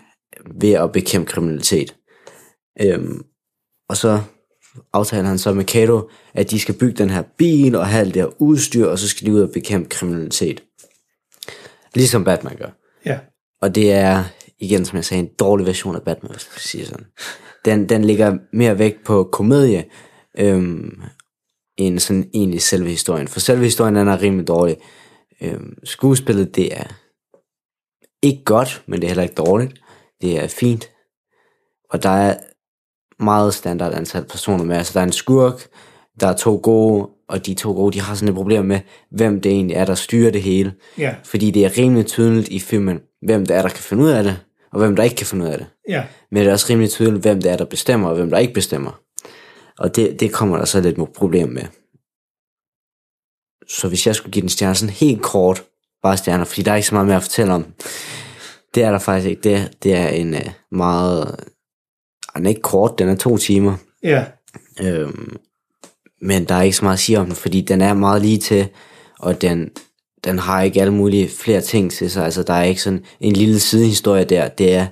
ved 0.56 0.72
at 0.72 0.92
bekæmpe 0.92 1.32
kriminalitet. 1.32 1.96
Øhm, 2.82 3.26
og 3.90 3.98
så 3.98 4.22
aftaler 4.94 5.28
han 5.28 5.38
så 5.38 5.54
med 5.54 5.66
Kato, 5.66 6.10
at 6.34 6.52
de 6.52 6.60
skal 6.60 6.76
bygge 6.76 6.98
den 6.98 7.10
her 7.10 7.24
bil 7.38 7.76
og 7.76 7.88
have 7.88 8.02
alt 8.02 8.14
det 8.14 8.22
her 8.22 8.42
udstyr, 8.42 8.86
og 8.86 9.00
så 9.00 9.08
skal 9.08 9.28
de 9.28 9.34
ud 9.34 9.42
og 9.42 9.50
bekæmpe 9.54 9.90
kriminalitet. 9.90 10.64
Ligesom 11.94 12.24
Batman 12.24 12.58
gør. 12.58 12.70
ja. 13.06 13.20
Og 13.62 13.76
det 13.76 13.92
er, 13.92 14.24
igen 14.60 14.86
som 14.86 14.96
jeg 14.96 15.06
sagde, 15.06 15.24
en 15.24 15.30
dårlig 15.40 15.68
version 15.68 15.96
af 15.96 16.02
Batman, 16.02 16.32
hvis 16.32 16.42
skal 16.42 16.62
sige 16.62 16.86
sådan. 16.86 17.06
Den, 17.66 17.90
den 17.90 18.06
ligger 18.06 18.38
mere 18.54 18.80
vægt 18.80 19.04
på 19.06 19.30
komedie, 19.32 19.86
øhm, 20.38 21.02
end 21.78 22.00
sådan 22.00 22.30
egentlig 22.34 22.62
selve 22.62 22.90
historien. 22.90 23.28
For 23.28 23.40
selve 23.40 23.64
historien 23.64 23.96
den 23.96 24.08
er 24.08 24.22
rimelig 24.22 24.48
dårlig. 24.48 24.78
Øhm, 25.42 25.74
skuespillet, 25.84 26.56
det 26.56 26.78
er 26.78 26.84
ikke 28.22 28.44
godt, 28.44 28.84
men 28.86 29.00
det 29.00 29.06
er 29.06 29.10
heller 29.10 29.24
ikke 29.24 29.36
dårligt. 29.36 29.82
Det 30.22 30.44
er 30.44 30.48
fint. 30.48 30.90
Og 31.90 32.04
der 32.04 32.10
er 32.10 32.38
meget 33.20 33.54
standard 33.54 33.94
antal 33.94 34.24
personer 34.24 34.64
med. 34.64 34.78
Altså 34.78 34.94
der 34.94 35.00
er 35.00 35.04
en 35.04 35.12
skurk, 35.12 35.68
der 36.20 36.28
er 36.28 36.36
to 36.36 36.60
gode, 36.64 37.10
og 37.30 37.46
de 37.46 37.54
to 37.54 37.74
gode, 37.74 37.94
de 37.94 38.02
har 38.02 38.16
sådan 38.16 38.30
et 38.30 38.36
problem 38.36 38.66
med, 38.66 38.80
hvem 39.12 39.42
det 39.42 39.52
egentlig 39.52 39.76
er, 39.76 39.86
der 39.86 39.96
styrer 39.96 40.32
det 40.32 40.42
hele. 40.42 40.74
Ja, 40.98 41.16
Fordi 41.24 41.52
det 41.52 41.66
er 41.66 41.78
rimelig 41.78 42.06
tydeligt 42.06 42.48
i 42.48 42.60
filmen, 42.60 43.00
hvem 43.22 43.46
det 43.46 43.56
er, 43.56 43.62
der 43.62 43.70
kan 43.70 43.84
finde 43.84 44.04
ud 44.04 44.10
af 44.10 44.24
det, 44.24 44.40
og 44.72 44.80
hvem 44.80 44.96
der 44.96 45.04
ikke 45.04 45.16
kan 45.16 45.26
finde 45.26 45.46
ud 45.46 45.50
af 45.50 45.58
det. 45.58 45.68
ja. 45.90 46.04
Men 46.32 46.42
det 46.42 46.48
er 46.50 46.54
også 46.54 46.66
rimelig 46.70 46.90
tydeligt, 46.90 47.22
hvem 47.22 47.42
det 47.42 47.52
er, 47.52 47.58
der 47.58 47.66
bestemmer, 47.66 48.10
og 48.10 48.16
hvem 48.16 48.30
der 48.30 48.38
ikke 48.38 48.54
bestemmer. 48.54 49.00
Og 49.80 49.96
det, 49.96 50.20
det 50.20 50.34
kommer 50.34 50.58
der 50.58 50.66
så 50.66 50.82
lidt 50.82 50.98
med 50.98 51.08
problem 51.08 51.50
med. 51.50 51.64
Så 53.68 53.88
hvis 53.88 54.08
jeg 54.08 54.16
skulle 54.16 54.32
give 54.32 54.42
den 54.42 54.50
stjerne 54.50 54.76
sådan 54.76 54.94
helt 54.94 55.22
kort, 55.22 55.64
bare 56.04 56.18
stjerner, 56.18 56.46
fordi 56.46 56.62
der 56.62 56.72
er 56.72 56.76
ikke 56.76 56.88
så 56.88 56.96
meget 56.96 57.08
mere 57.08 57.18
at 57.18 57.24
fortælle 57.24 57.54
om. 57.54 57.66
Det 58.76 58.84
er 58.84 58.92
der 58.92 59.00
faktisk 59.00 59.30
ikke. 59.30 59.42
Det, 59.42 59.78
det 59.84 59.96
er 59.96 60.08
en 60.08 60.34
uh, 60.34 60.42
meget... 60.72 61.36
ej, 62.36 62.38
Den 62.38 62.46
er 62.46 62.50
ikke 62.50 62.62
kort, 62.62 63.00
den 63.00 63.10
er 63.10 63.16
to 63.16 63.38
timer. 63.38 63.78
Ja, 64.04 64.26
Øhm, 64.82 65.38
men 66.22 66.46
der 66.46 66.56
er 66.56 66.62
ikke 66.62 66.78
så 66.78 66.86
meget 66.86 66.96
at 66.96 67.00
sige 67.00 67.20
om 67.20 67.26
den, 67.26 67.36
fordi 67.36 67.62
den 67.62 67.82
er 67.82 67.94
meget 67.94 68.22
lige 68.22 68.38
til, 68.38 68.68
og 69.20 69.42
den, 69.42 69.72
den 70.24 70.40
har 70.40 70.62
ikke 70.62 70.82
alle 70.82 70.94
mulige 70.94 71.30
flere 71.30 71.62
ting 71.62 71.92
til 71.92 72.12
sig. 72.12 72.26
Altså, 72.26 72.44
der 72.44 72.54
er 72.54 72.64
ikke 72.64 72.82
sådan 72.82 73.06
en 73.20 73.34
lille 73.34 73.60
sidehistorie 73.60 74.24
der. 74.26 74.48
Det 74.48 74.76
er 74.76 74.88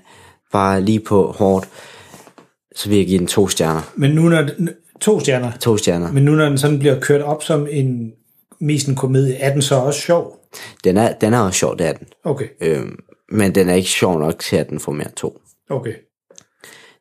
bare 0.52 0.82
lige 0.82 1.00
på 1.00 1.32
hårdt. 1.32 1.70
Så 2.76 2.90
vil 2.90 2.98
jeg 2.98 3.08
give 3.08 3.20
den 3.20 3.28
to 3.28 3.48
stjerner. 3.48 3.82
men 3.96 4.12
nu 4.12 4.22
når 4.30 4.42
den, 4.42 4.70
to 5.02 5.20
stjerner, 5.20 5.52
To 5.62 5.78
stjerner. 5.78 6.12
men 6.12 6.26
nu 6.26 6.32
når 6.32 6.50
den 6.50 6.58
sådan 6.58 6.80
bliver 6.80 7.00
kørt 7.00 7.22
op 7.22 7.44
som 7.44 7.68
en 7.72 8.12
mest 8.62 8.88
en 8.88 8.96
komedie, 8.96 9.36
er 9.36 9.54
den 9.54 9.62
så 9.62 9.76
også 9.76 10.02
sjov? 10.02 10.40
Den 10.84 10.98
er, 10.98 11.14
den 11.14 11.34
er 11.34 11.40
også 11.40 11.60
sjov, 11.60 11.78
det 11.78 11.88
er 11.88 11.94
den. 11.94 12.08
Okay, 12.24 12.48
Øhm, 12.62 13.00
men 13.32 13.56
den 13.56 13.70
er 13.70 13.74
ikke 13.74 13.90
sjov 13.90 14.20
nok 14.20 14.40
til, 14.40 14.56
at 14.56 14.70
den 14.70 14.80
får 14.80 14.92
mere 14.92 15.12
to. 15.16 15.42
okay. 15.70 15.94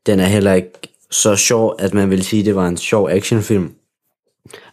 Den 0.07 0.21
er 0.21 0.26
heller 0.26 0.52
ikke 0.52 0.71
så 1.11 1.37
sjov, 1.37 1.76
at 1.79 1.95
man 1.95 2.11
vil 2.11 2.25
sige, 2.25 2.41
at 2.41 2.47
det 2.47 2.55
var 2.55 2.69
en 2.69 2.76
sjov 2.76 3.09
actionfilm. 3.11 3.73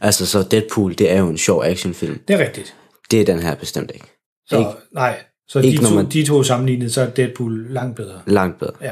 Altså, 0.01 0.25
så 0.25 0.43
Deadpool, 0.51 0.93
det 0.97 1.11
er 1.11 1.19
jo 1.19 1.27
en 1.29 1.37
sjov 1.37 1.63
actionfilm. 1.63 2.19
Det 2.27 2.33
er 2.33 2.39
rigtigt. 2.39 2.75
Det 3.11 3.21
er 3.21 3.25
den 3.25 3.39
her 3.39 3.55
bestemt 3.55 3.91
ikke. 3.93 4.05
Så, 4.47 4.57
Ikke- 4.59 4.69
nej, 4.91 5.17
så 5.47 5.59
ikke 5.59 5.77
de, 5.81 5.85
to, 5.89 5.95
man- 5.95 6.05
de 6.09 6.25
to 6.25 6.43
sammenlignet, 6.43 6.93
så 6.93 7.01
er 7.01 7.09
Deadpool 7.09 7.65
langt 7.69 7.95
bedre. 7.95 8.21
Langt 8.27 8.59
bedre. 8.59 8.71
Ja. 8.81 8.91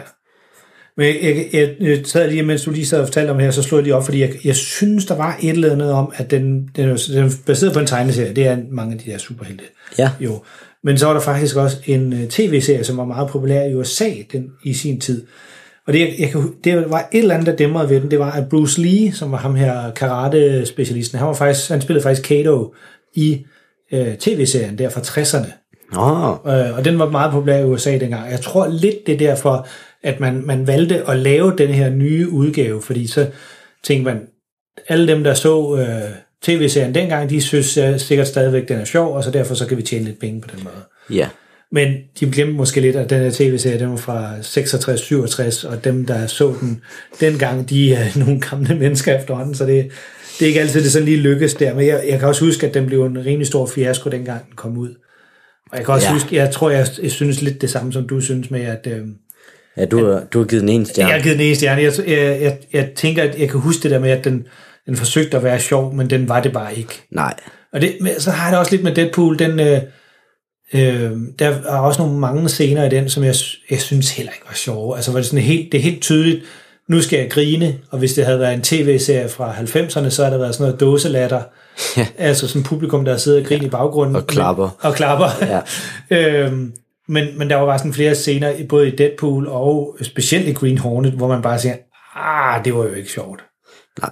Men 0.97 1.05
jeg, 1.05 1.45
jeg, 1.53 1.75
jeg, 1.79 1.99
sad 2.05 2.29
lige, 2.29 2.43
mens 2.43 2.63
du 2.63 2.71
lige 2.71 2.85
sad 2.85 2.99
og 2.99 3.07
fortalte 3.07 3.31
om 3.31 3.39
her, 3.39 3.51
så 3.51 3.63
slog 3.63 3.77
jeg 3.77 3.83
lige 3.83 3.95
op, 3.95 4.05
fordi 4.05 4.21
jeg, 4.21 4.33
jeg 4.43 4.55
synes, 4.55 5.05
der 5.05 5.15
var 5.15 5.37
et 5.41 5.49
eller 5.49 5.71
andet 5.71 5.91
om, 5.91 6.11
at 6.15 6.31
den, 6.31 6.69
den, 6.75 6.89
den 6.89 7.25
er 7.25 7.35
baseret 7.45 7.73
på 7.73 7.79
en 7.79 7.85
tegneserie. 7.85 8.33
Det 8.33 8.47
er 8.47 8.57
mange 8.71 8.93
af 8.93 8.99
de 8.99 9.11
der 9.11 9.17
superhelte. 9.17 9.63
Ja. 9.97 10.11
Jo. 10.19 10.41
Men 10.83 10.97
så 10.97 11.05
var 11.05 11.13
der 11.13 11.19
faktisk 11.19 11.55
også 11.55 11.77
en 11.85 12.13
uh, 12.13 12.19
tv-serie, 12.19 12.83
som 12.83 12.97
var 12.97 13.05
meget 13.05 13.29
populær 13.29 13.63
i 13.63 13.73
USA 13.73 14.09
den, 14.31 14.49
i 14.63 14.73
sin 14.73 14.99
tid. 14.99 15.25
Og 15.87 15.93
det, 15.93 16.19
jeg, 16.19 16.29
kan, 16.29 16.53
det 16.63 16.89
var 16.89 17.09
et 17.13 17.19
eller 17.19 17.33
andet, 17.33 17.47
der 17.47 17.55
dæmrede 17.55 17.89
ved 17.89 18.01
den. 18.01 18.11
Det 18.11 18.19
var, 18.19 18.31
at 18.31 18.49
Bruce 18.49 18.81
Lee, 18.81 19.11
som 19.11 19.31
var 19.31 19.37
ham 19.37 19.55
her 19.55 19.91
karate-specialisten, 19.91 21.17
han, 21.17 21.27
var 21.27 21.33
faktisk, 21.33 21.69
han 21.69 21.81
spillede 21.81 22.03
faktisk 22.03 22.27
Kato 22.27 22.73
i 23.15 23.45
uh, 23.91 24.13
tv-serien 24.19 24.77
der 24.77 24.89
fra 24.89 25.01
60'erne. 25.01 25.51
Åh, 25.95 26.29
Øh, 26.45 26.77
og 26.77 26.85
den 26.85 26.99
var 26.99 27.09
meget 27.09 27.31
populær 27.31 27.59
i 27.59 27.63
USA 27.63 27.97
dengang. 27.97 28.31
Jeg 28.31 28.41
tror 28.41 28.67
lidt, 28.67 29.07
det 29.07 29.13
er 29.13 29.17
derfor, 29.17 29.67
at 30.07 30.19
man, 30.19 30.43
man 30.45 30.67
valgte 30.67 31.09
at 31.09 31.17
lave 31.19 31.53
den 31.57 31.69
her 31.69 31.89
nye 31.89 32.29
udgave, 32.29 32.81
fordi 32.81 33.07
så 33.07 33.27
tænkte 33.83 34.13
man, 34.13 34.21
alle 34.87 35.07
dem, 35.07 35.23
der 35.23 35.33
så 35.33 35.77
øh, 35.79 36.11
tv-serien 36.43 36.95
dengang, 36.95 37.29
de 37.29 37.41
synes 37.41 37.77
uh, 37.77 37.83
sikkert 37.97 38.27
stadigvæk, 38.27 38.67
den 38.67 38.79
er 38.79 38.85
sjov, 38.85 39.15
og 39.15 39.23
så 39.23 39.31
derfor 39.31 39.55
så 39.55 39.65
kan 39.65 39.77
vi 39.77 39.81
tjene 39.81 40.05
lidt 40.05 40.19
penge 40.19 40.41
på 40.41 40.47
den 40.55 40.63
måde. 40.63 40.75
Ja. 41.19 41.29
Men 41.71 41.93
de 42.19 42.31
glemte 42.31 42.53
måske 42.53 42.81
lidt, 42.81 42.95
at 42.95 43.09
den 43.09 43.19
her 43.19 43.31
tv-serie, 43.31 43.79
den 43.79 43.89
var 43.89 43.97
fra 43.97 44.37
66-67, 44.39 45.67
og 45.69 45.83
dem, 45.83 46.05
der 46.05 46.27
så 46.27 46.53
den 46.61 46.81
dengang, 47.19 47.69
de 47.69 47.93
er 47.93 48.05
nogle 48.25 48.39
gamle 48.41 48.75
mennesker 48.75 49.17
efterhånden, 49.17 49.55
så 49.55 49.65
det, 49.65 49.91
det 50.39 50.45
er 50.45 50.47
ikke 50.47 50.59
altid, 50.61 50.83
det 50.83 50.91
sådan 50.91 51.05
lige 51.05 51.17
lykkes 51.17 51.53
der. 51.53 51.73
Men 51.73 51.87
jeg, 51.87 52.03
jeg 52.07 52.19
kan 52.19 52.27
også 52.27 52.45
huske, 52.45 52.67
at 52.67 52.73
den 52.73 52.85
blev 52.85 53.05
en 53.05 53.25
rimelig 53.25 53.47
stor 53.47 53.65
fiasko, 53.65 54.09
dengang 54.09 54.45
den 54.45 54.55
kom 54.55 54.77
ud. 54.77 54.89
Og 55.71 55.77
jeg 55.77 55.85
kan 55.85 55.93
også 55.93 56.07
Ja. 56.07 56.13
huske, 56.13 56.35
jeg 56.35 56.51
tror, 56.51 56.69
jeg, 56.69 56.87
jeg 57.03 57.11
synes 57.11 57.41
lidt 57.41 57.61
det 57.61 57.69
samme, 57.69 57.93
som 57.93 58.07
du 58.07 58.21
synes 58.21 58.51
med, 58.51 58.61
at... 58.61 58.87
Øh, 58.87 59.05
Ja, 59.77 59.85
du, 59.85 60.05
har- 60.05 60.23
du 60.33 60.39
har 60.39 60.45
givet 60.45 60.61
den 60.61 60.69
ene 60.69 60.85
stjerne. 60.85 61.09
jeg 61.09 61.17
har 61.17 61.23
givet 61.23 61.37
den 61.37 61.45
ene 61.47 61.55
stjerne. 61.55 61.81
Jeg, 61.81 61.93
jeg, 62.07 62.41
jeg, 62.41 62.57
jeg 62.73 62.89
tænker, 62.95 63.23
at 63.23 63.39
jeg 63.39 63.49
kan 63.49 63.59
huske 63.59 63.83
det 63.83 63.91
der 63.91 63.99
med, 63.99 64.09
at 64.09 64.23
den, 64.23 64.45
den 64.85 64.95
forsøgte 64.95 65.37
at 65.37 65.43
være 65.43 65.59
sjov, 65.59 65.93
men 65.93 66.09
den 66.09 66.29
var 66.29 66.41
det 66.41 66.53
bare 66.53 66.75
ikke. 66.77 67.01
Nej. 67.11 67.33
Og 67.73 67.81
det, 67.81 67.95
så 68.17 68.31
har 68.31 68.43
jeg 68.45 68.51
det 68.51 68.59
også 68.59 68.71
lidt 68.71 68.83
med 68.83 68.95
Deadpool, 68.95 69.39
den, 69.39 69.59
øh, 69.59 69.81
øh, 70.73 71.11
der 71.39 71.47
er 71.49 71.77
også 71.79 72.01
nogle 72.01 72.19
mange 72.19 72.49
scener 72.49 72.85
i 72.85 72.89
den, 72.89 73.09
som 73.09 73.23
jeg, 73.23 73.35
jeg 73.69 73.79
synes 73.81 74.11
heller 74.11 74.31
ikke 74.31 74.45
var 74.47 74.55
sjove. 74.55 74.95
Altså 74.95 75.11
var 75.11 75.19
det 75.19 75.25
sådan 75.25 75.43
helt, 75.43 75.71
det 75.71 75.77
er 75.77 75.81
helt 75.81 76.01
tydeligt, 76.01 76.43
nu 76.89 77.01
skal 77.01 77.19
jeg 77.19 77.29
grine, 77.31 77.75
og 77.91 77.99
hvis 77.99 78.13
det 78.13 78.25
havde 78.25 78.39
været 78.39 78.53
en 78.53 78.61
tv-serie 78.61 79.29
fra 79.29 79.53
90'erne, 79.53 80.09
så 80.09 80.23
havde 80.23 80.33
der 80.33 80.39
været 80.41 80.55
sådan 80.55 80.63
noget 80.67 80.79
dåselatter. 80.79 81.41
Ja. 81.97 82.07
Altså 82.17 82.47
sådan 82.47 82.63
publikum, 82.63 83.05
der 83.05 83.17
sidder 83.17 83.39
og 83.39 83.45
griner 83.45 83.65
i 83.65 83.69
baggrunden. 83.69 84.15
Og 84.15 84.27
klapper. 84.27 84.77
Og 84.81 84.95
klapper. 84.95 85.25
Ja. 85.41 85.59
øhm, 86.45 86.71
men, 87.07 87.37
men 87.37 87.49
der 87.49 87.55
var 87.55 87.65
bare 87.65 87.77
sådan 87.79 87.93
flere 87.93 88.15
scener, 88.15 88.49
i- 88.49 88.63
både 88.67 88.87
i 88.87 88.95
Deadpool 88.95 89.47
og 89.47 89.97
specielt 90.01 90.47
i 90.47 90.53
Green 90.53 90.77
Hornet, 90.77 91.11
hvor 91.11 91.27
man 91.27 91.41
bare 91.41 91.59
siger, 91.59 91.75
ah, 92.15 92.65
det 92.65 92.73
var 92.75 92.83
jo 92.83 92.93
ikke 92.93 93.11
sjovt. 93.11 93.43
Nej. 94.01 94.09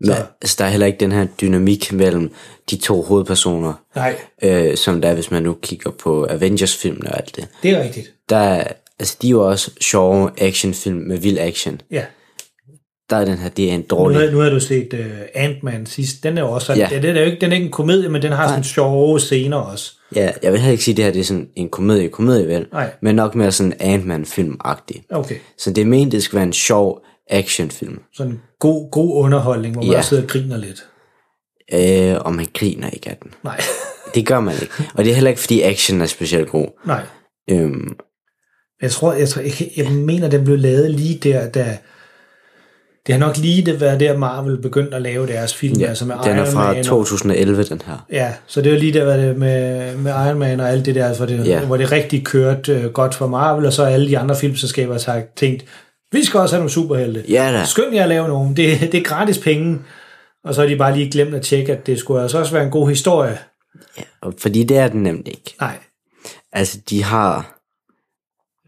Men, 0.00 0.10
altså, 0.42 0.56
der 0.58 0.64
er 0.64 0.68
heller 0.68 0.86
ikke 0.86 1.00
den 1.00 1.12
her 1.12 1.26
dynamik 1.40 1.92
mellem 1.92 2.32
de 2.70 2.76
to 2.76 3.02
hovedpersoner, 3.02 3.72
Nej, 3.96 4.16
øh, 4.42 4.76
som 4.76 5.00
der 5.00 5.08
er, 5.08 5.14
hvis 5.14 5.30
man 5.30 5.42
nu 5.42 5.56
kigger 5.62 5.90
på 5.90 6.26
Avengers-filmene 6.30 7.10
og 7.10 7.16
alt 7.16 7.36
det. 7.36 7.48
det 7.62 7.70
er 7.70 7.82
rigtigt. 7.82 8.10
Der 8.28 8.36
er, 8.36 8.64
altså, 8.98 9.16
de 9.22 9.26
er 9.26 9.30
jo 9.30 9.48
også 9.48 9.70
sjove 9.80 10.30
actionfilm 10.38 10.96
med 10.98 11.18
vild 11.18 11.38
action. 11.38 11.80
Ja. 11.90 12.04
Der 13.10 13.16
er 13.16 13.24
den 13.24 13.38
her, 13.38 13.48
det 13.48 13.70
er 13.70 13.74
en 13.74 13.80
Nu 13.80 13.86
dårlig... 13.90 14.18
havde, 14.18 14.32
nu 14.32 14.38
havde 14.38 14.54
du 14.54 14.60
set 14.60 14.94
uh, 14.94 15.00
Ant-Man 15.34 15.86
sidst. 15.86 16.22
Den 16.22 16.38
er 16.38 16.42
jo 16.42 16.50
også 16.50 16.66
sådan, 16.66 16.80
Ja. 16.82 16.88
ja. 16.92 17.00
den, 17.02 17.16
er 17.16 17.20
jo 17.20 17.26
ikke, 17.26 17.40
den 17.40 17.50
er 17.52 17.54
ikke 17.56 17.66
en 17.66 17.72
komedie, 17.72 18.08
men 18.08 18.22
den 18.22 18.32
har 18.32 18.48
sådan 18.48 18.64
sjove 18.64 19.20
scener 19.20 19.56
også. 19.56 19.92
Ja, 20.14 20.30
jeg 20.42 20.52
vil 20.52 20.60
heller 20.60 20.72
ikke 20.72 20.84
sige, 20.84 20.92
at 20.92 20.96
det 20.96 21.04
her 21.04 21.12
det 21.12 21.20
er 21.20 21.24
sådan 21.24 21.48
en 21.56 21.68
komedie, 21.68 22.08
komedie 22.08 22.48
vel, 22.48 22.66
Nej. 22.72 22.90
men 23.02 23.14
nok 23.16 23.34
mere 23.34 23.52
sådan 23.52 23.72
Ant-Man-film-agtig. 23.80 25.02
Okay. 25.10 25.34
Så 25.58 25.70
det 25.72 25.82
er 25.82 25.86
ment, 25.86 26.12
det 26.12 26.22
skal 26.22 26.36
være 26.36 26.46
en 26.46 26.52
sjov 26.52 27.00
actionfilm. 27.30 27.98
Sådan 28.14 28.32
en 28.32 28.40
god, 28.58 28.90
god 28.90 29.24
underholdning, 29.24 29.74
hvor 29.74 29.82
man 29.82 29.90
Ja. 29.92 29.98
også 29.98 30.08
sidder 30.08 30.22
og 30.22 30.28
griner 30.28 30.56
lidt. 30.56 30.84
Øh, 31.74 32.16
og 32.20 32.34
man 32.34 32.46
griner 32.54 32.90
ikke 32.90 33.10
af 33.10 33.16
den. 33.22 33.30
Nej, 33.44 33.60
Det 34.14 34.26
gør 34.26 34.40
man 34.40 34.54
ikke. 34.62 34.72
Og 34.94 35.04
det 35.04 35.10
er 35.10 35.14
heller 35.14 35.30
ikke, 35.30 35.40
fordi 35.40 35.62
action 35.62 36.00
er 36.00 36.06
specielt 36.06 36.48
god. 36.48 36.66
nej. 36.86 37.02
Øhm, 37.50 37.96
Jeg 38.82 38.90
tror, 38.90 39.12
jeg, 39.12 39.28
tror, 39.28 39.42
jeg, 39.42 39.52
jeg 39.76 39.92
mener, 39.92 40.28
den 40.28 40.44
blev 40.44 40.58
lavet 40.58 40.90
lige 40.90 41.18
der, 41.18 41.48
da... 41.50 41.78
Det 43.06 43.14
har 43.14 43.18
nok 43.20 43.36
lige 43.36 43.66
det 43.66 43.80
været 43.80 44.00
der, 44.00 44.16
Marvel 44.16 44.58
begyndte 44.62 44.96
at 44.96 45.02
lave 45.02 45.26
deres 45.26 45.54
film. 45.54 45.80
ja, 45.80 45.86
altså 45.86 46.04
med 46.04 46.14
den 46.24 46.32
er 46.32 46.36
Iron 46.36 46.52
fra 46.52 46.68
Man 46.72 46.78
og- 46.78 46.84
2011, 46.84 47.64
den 47.64 47.82
her. 47.86 48.06
Ja, 48.12 48.34
så 48.46 48.60
det 48.62 48.72
var 48.72 48.78
lige 48.78 48.92
der 48.92 49.04
var 49.04 49.16
det 49.16 49.36
med, 49.36 49.96
med 49.96 50.12
Iron 50.12 50.38
Man 50.38 50.60
og 50.60 50.68
alt 50.70 50.86
det 50.86 50.94
der, 50.94 51.14
for 51.14 51.26
det, 51.26 51.46
Ja. 51.46 51.64
hvor 51.64 51.76
det 51.76 51.92
rigtig 51.92 52.24
kørte 52.24 52.72
øh, 52.74 52.92
godt 52.92 53.14
for 53.14 53.26
Marvel, 53.26 53.66
og 53.66 53.72
så 53.72 53.82
alle 53.84 54.08
de 54.08 54.18
andre 54.18 54.36
filmselskaber 54.36 55.10
har 55.10 55.22
tænkt, 55.36 55.64
vi 56.12 56.24
skal 56.24 56.40
også 56.40 56.54
have 56.54 56.60
nogle 56.60 56.70
superhelte. 56.72 57.24
Ja 57.28 57.52
da. 57.52 57.64
Skynd 57.64 57.94
jer 57.94 58.02
at 58.02 58.08
lave 58.08 58.28
nogen. 58.28 58.56
Det, 58.56 58.80
det 58.92 58.94
er 58.94 59.04
gratis 59.04 59.38
penge. 59.38 59.78
Og 60.44 60.54
så 60.54 60.60
har 60.60 60.68
de 60.68 60.76
bare 60.76 60.96
lige 60.96 61.10
glemt 61.10 61.34
at 61.34 61.42
tjekke, 61.42 61.72
at 61.72 61.86
det 61.86 61.98
skulle 61.98 62.22
altså 62.22 62.38
også 62.38 62.52
være 62.52 62.64
en 62.64 62.70
god 62.70 62.88
historie. 62.88 63.38
Og 64.22 64.34
fordi 64.38 64.64
det 64.64 64.76
er 64.78 64.88
den 64.88 65.02
nemlig 65.02 65.28
ikke. 65.28 65.54
Nej, 65.60 65.78
Altså, 66.52 66.78
de 66.90 67.02
har 67.04 67.58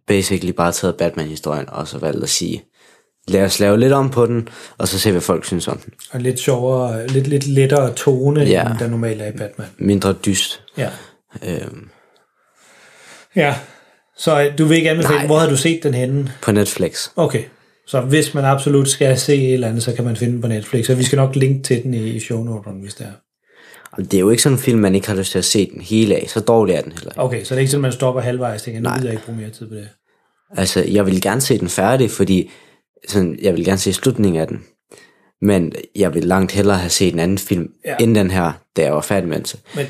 basically 0.07 0.52
bare 0.52 0.73
taget 0.73 0.97
Batman-historien 0.97 1.68
og 1.68 1.88
så 1.88 1.99
valgt 1.99 2.23
at 2.23 2.28
sige, 2.28 2.64
lad 3.31 3.45
os 3.45 3.61
lave 3.61 3.79
lidt 3.81 3.93
om 3.93 4.11
på 4.11 4.27
den, 4.27 4.49
og 4.79 4.89
så 4.89 4.99
se, 4.99 5.11
hvad 5.13 5.21
folk 5.21 5.45
synes 5.45 5.69
om 5.69 5.79
den. 5.79 5.93
og 6.13 6.21
lidt 6.21 6.41
sjovere, 6.41 7.07
lidt, 7.07 7.27
lidt 7.27 7.47
lettere 7.47 7.93
tone, 7.95 8.41
Ja. 8.45 8.71
end 8.71 8.79
der 8.79 8.89
normalt 8.89 9.23
er 9.23 9.27
i 9.27 9.33
Batman. 9.37 9.67
Mindre 9.79 10.13
dyst. 10.13 10.63
Ja. 10.79 10.89
Øhm, 11.47 11.89
ja. 13.37 13.55
Så 14.19 14.43
øh, 14.43 14.59
du 14.59 14.65
vil 14.65 14.77
ikke 14.77 14.91
anbefale, 14.91 15.17
Nej. 15.19 15.27
hvor 15.27 15.39
har 15.39 15.49
du 15.49 15.57
set 15.57 15.83
den 15.83 15.95
henne? 15.95 16.33
på 16.43 16.53
Netflix. 16.53 17.09
Okay. 17.17 17.43
Så 17.87 18.01
hvis 18.01 18.35
man 18.35 18.45
absolut 18.45 18.89
skal 18.89 19.19
se 19.19 19.35
et 19.35 19.55
eller 19.55 19.69
andet, 19.69 19.83
så 19.83 19.93
kan 19.93 20.05
man 20.05 20.17
finde 20.17 20.33
den 20.33 20.41
på 20.43 20.49
Netflix. 20.49 20.89
Og 20.91 20.99
vi 20.99 21.05
skal 21.05 21.17
nok 21.17 21.37
linke 21.37 21.63
til 21.63 21.83
den 21.83 21.95
i 21.95 22.21
shownoterne, 22.21 22.81
hvis 22.81 22.95
det 22.95 23.07
er. 23.07 23.13
Det 24.03 24.15
er 24.15 24.19
jo 24.21 24.31
ikke 24.31 24.43
sådan 24.43 24.59
en 24.59 24.63
film, 24.63 24.79
man 24.81 24.95
ikke 24.95 25.09
har 25.09 25.15
lyst 25.15 25.31
til 25.33 25.39
at 25.39 25.45
se 25.45 25.71
den 25.75 25.81
hele 25.81 26.15
af. 26.17 26.27
Så 26.29 26.41
dårlig 26.41 26.75
er 26.75 26.81
den 26.81 26.93
heller 26.93 27.11
ikke. 27.11 27.21
Okay, 27.23 27.45
så 27.45 27.55
det 27.55 27.59
er 27.59 27.61
ikke 27.61 27.71
sådan, 27.71 27.83
man 27.83 27.93
stopper 27.93 28.21
halvvejs 28.21 28.61
og 28.61 28.65
tænker, 28.65 28.81
nu 28.81 28.89
Nej. 28.89 28.97
gider 28.97 29.09
jeg 29.09 29.13
ikke 29.15 29.25
bruge 29.27 29.39
mere 29.39 29.51
tid 29.51 29.69
på 29.69 29.75
det. 29.75 29.89
Altså, 30.57 30.85
jeg 30.89 31.07
vil 31.07 31.21
gerne 31.23 31.41
se 31.41 31.59
den 31.59 31.69
færdig, 31.69 32.11
fordi 32.11 32.51
sådan, 33.09 33.38
jeg 33.43 33.55
vil 33.55 33.64
gerne 33.64 33.78
se 33.78 33.93
slutningen 33.93 34.40
af 34.40 34.49
den. 34.49 34.61
Men 35.43 35.73
jeg 35.97 36.14
vil 36.14 36.25
langt 36.25 36.52
hellere 36.52 36.76
have 36.78 36.90
set 36.90 37.12
en 37.12 37.19
anden 37.19 37.38
film, 37.38 37.69
Ja. 37.85 37.97
end 38.00 38.14
den 38.14 38.31
her, 38.31 38.52
da 38.76 38.83
jeg 38.83 38.93
var 38.95 39.00
færdig 39.00 39.28
med 39.28 39.37
den. 39.37 39.47
Men, 39.76 39.87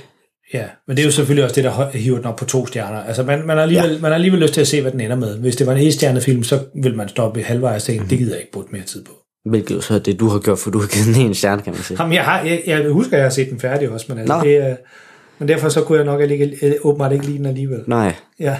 ja, 0.54 0.64
men 0.86 0.96
det 0.96 1.02
er 1.02 1.06
jo 1.06 1.12
selvfølgelig 1.12 1.44
også 1.44 1.54
det, 1.54 1.64
der 1.64 1.90
hiver 1.90 2.16
den 2.16 2.26
op 2.26 2.36
på 2.36 2.44
to 2.44 2.66
stjerner. 2.66 2.98
Altså, 3.04 3.22
man, 3.22 3.46
man, 3.46 3.56
har 3.56 3.62
alligevel, 3.62 3.90
ja. 3.92 3.98
man 4.00 4.10
har 4.10 4.14
alligevel 4.14 4.40
lyst 4.40 4.54
til 4.54 4.60
at 4.60 4.68
se, 4.68 4.82
hvad 4.82 4.92
den 4.92 5.00
ender 5.00 5.16
med. 5.16 5.38
Hvis 5.38 5.56
det 5.56 5.66
var 5.66 5.72
en 5.74 6.16
et 6.16 6.22
film, 6.22 6.42
så 6.42 6.60
vil 6.82 6.96
man 6.96 7.08
stoppe 7.08 7.40
i 7.40 7.42
halvvejs 7.42 7.82
og 7.82 7.86
tænke, 7.86 8.00
Mhm. 8.00 8.08
det 8.08 8.18
gider 8.18 8.32
jeg 8.32 8.40
ikke 8.40 8.52
bruge 8.52 8.66
mere 8.70 8.82
tid 8.82 9.04
på. 9.04 9.12
Hvilket 9.50 9.74
jo 9.74 9.80
så 9.80 9.94
er 9.94 9.98
det, 9.98 10.20
du 10.20 10.28
har 10.28 10.38
gjort, 10.38 10.58
for 10.58 10.70
du 10.70 10.78
har 10.78 10.86
givet 10.86 11.06
den 11.16 11.26
en 11.26 11.34
stjerne, 11.34 11.62
kan 11.62 11.72
man 11.72 11.82
sige. 11.82 11.96
Jamen, 12.02 12.14
jeg, 12.14 12.24
har, 12.24 12.40
jeg, 12.42 12.62
jeg 12.66 12.88
husker, 12.90 13.12
at 13.12 13.18
jeg 13.18 13.24
har 13.24 13.30
set 13.30 13.50
den 13.50 13.60
færdig 13.60 13.88
også, 13.90 14.06
men, 14.08 14.18
altså, 14.18 14.36
Nå. 14.36 14.44
det, 14.44 14.56
er- 14.56 14.76
men 15.38 15.48
derfor 15.48 15.68
så 15.68 15.82
kunne 15.82 15.98
jeg 15.98 16.04
nok 16.06 16.20
ikke, 16.30 16.58
øh, 16.62 16.72
åbenbart 16.82 17.12
ikke 17.12 17.26
lide 17.26 17.38
den 17.38 17.46
alligevel. 17.46 17.80
Nej, 17.86 18.14
Ja. 18.40 18.56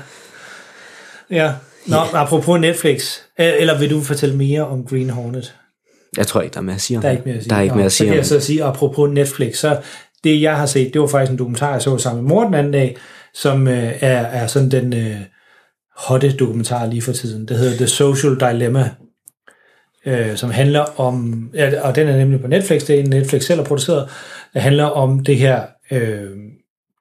Ja. 1.30 1.52
Nå, 1.86 1.96
apropos 2.14 2.60
Netflix. 2.60 3.18
Eller 3.38 3.78
vil 3.78 3.90
du 3.90 4.00
fortælle 4.00 4.36
mere 4.36 4.66
om 4.66 4.84
Green 4.84 5.10
Hornet? 5.10 5.54
jeg 6.16 6.26
tror 6.26 6.40
ikke, 6.40 6.54
der 6.54 6.60
er 6.60 6.64
mere 6.64 6.74
at 6.74 6.80
sige 6.80 6.96
om 6.96 7.02
Der 7.02 7.08
er 7.08 7.12
ikke 7.12 7.22
mere 7.26 7.36
at 7.36 7.42
sige. 7.42 7.50
Der 7.50 7.56
er 7.56 7.60
ikke 7.60 7.72
Nå, 7.72 7.76
mere 7.76 7.86
at 7.86 7.92
så 7.92 7.96
sige 7.96 8.06
kan 8.06 8.12
om 8.12 8.16
jeg 8.16 8.26
så 8.26 8.40
sige, 8.40 8.64
apropos 8.64 9.10
Netflix, 9.10 9.56
så 9.56 9.80
det 10.24 10.42
jeg 10.42 10.56
har 10.56 10.66
set, 10.66 10.92
det 10.92 11.00
var 11.00 11.06
faktisk 11.06 11.32
en 11.32 11.38
dokumentar, 11.38 11.72
jeg 11.72 11.82
så 11.82 11.98
sammen 11.98 12.24
med 12.24 12.28
mor 12.28 12.44
den 12.44 12.54
anden 12.54 12.72
dag, 12.72 12.96
som 13.34 13.68
øh, 13.68 13.92
er, 14.00 14.20
er 14.20 14.46
sådan 14.46 14.70
den 14.70 14.92
øh, 14.92 15.16
hotte 15.96 16.36
dokumentar 16.36 16.86
lige 16.86 17.02
for 17.02 17.12
tiden. 17.12 17.48
Det 17.48 17.58
hedder 17.58 17.76
The 17.76 17.86
Social 17.86 18.40
Dilemma, 18.40 18.90
øh, 20.06 20.36
som 20.36 20.50
handler 20.50 21.00
om, 21.00 21.48
ja, 21.54 21.80
og 21.82 21.94
den 21.94 22.08
er 22.08 22.16
nemlig 22.16 22.40
på 22.40 22.46
Netflix, 22.46 22.86
det 22.86 22.96
er 22.96 23.00
en 23.00 23.10
Netflix 23.10 23.44
selv 23.44 23.60
har 23.60 23.64
produceret, 23.66 24.08
det 24.54 24.62
handler 24.62 24.84
om 24.84 25.24
det 25.24 25.36
her, 25.36 25.62
øh, 25.90 26.30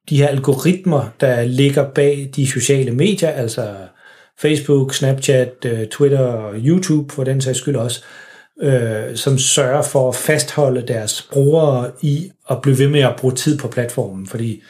de 0.10 0.18
her 0.18 0.28
algoritmer, 0.28 1.10
der 1.22 1.44
ligger 1.44 1.90
bag 1.90 2.30
de 2.36 2.48
sociale 2.48 2.92
medier, 2.92 3.30
altså 3.30 3.76
Facebook, 4.39 4.94
Snapchat, 4.94 5.53
øh, 5.65 5.88
Twitter 5.88 6.20
og 6.20 6.53
YouTube 6.58 7.13
for 7.13 7.24
den 7.24 7.41
sags 7.41 7.58
skyld 7.58 7.75
også, 7.75 8.03
øh, 8.62 9.15
som 9.15 9.38
sørger 9.38 9.82
for 9.82 10.10
at 10.10 10.15
fastholde 10.15 10.82
deres 10.88 11.27
brugere 11.32 11.91
i 12.01 12.32
at 12.50 12.62
blive 12.62 12.79
ved 12.79 12.88
med 12.88 13.00
at 13.00 13.15
bruge 13.17 13.34
tid 13.34 13.58
på 13.58 13.67
platformen, 13.67 14.27
fordi 14.27 14.63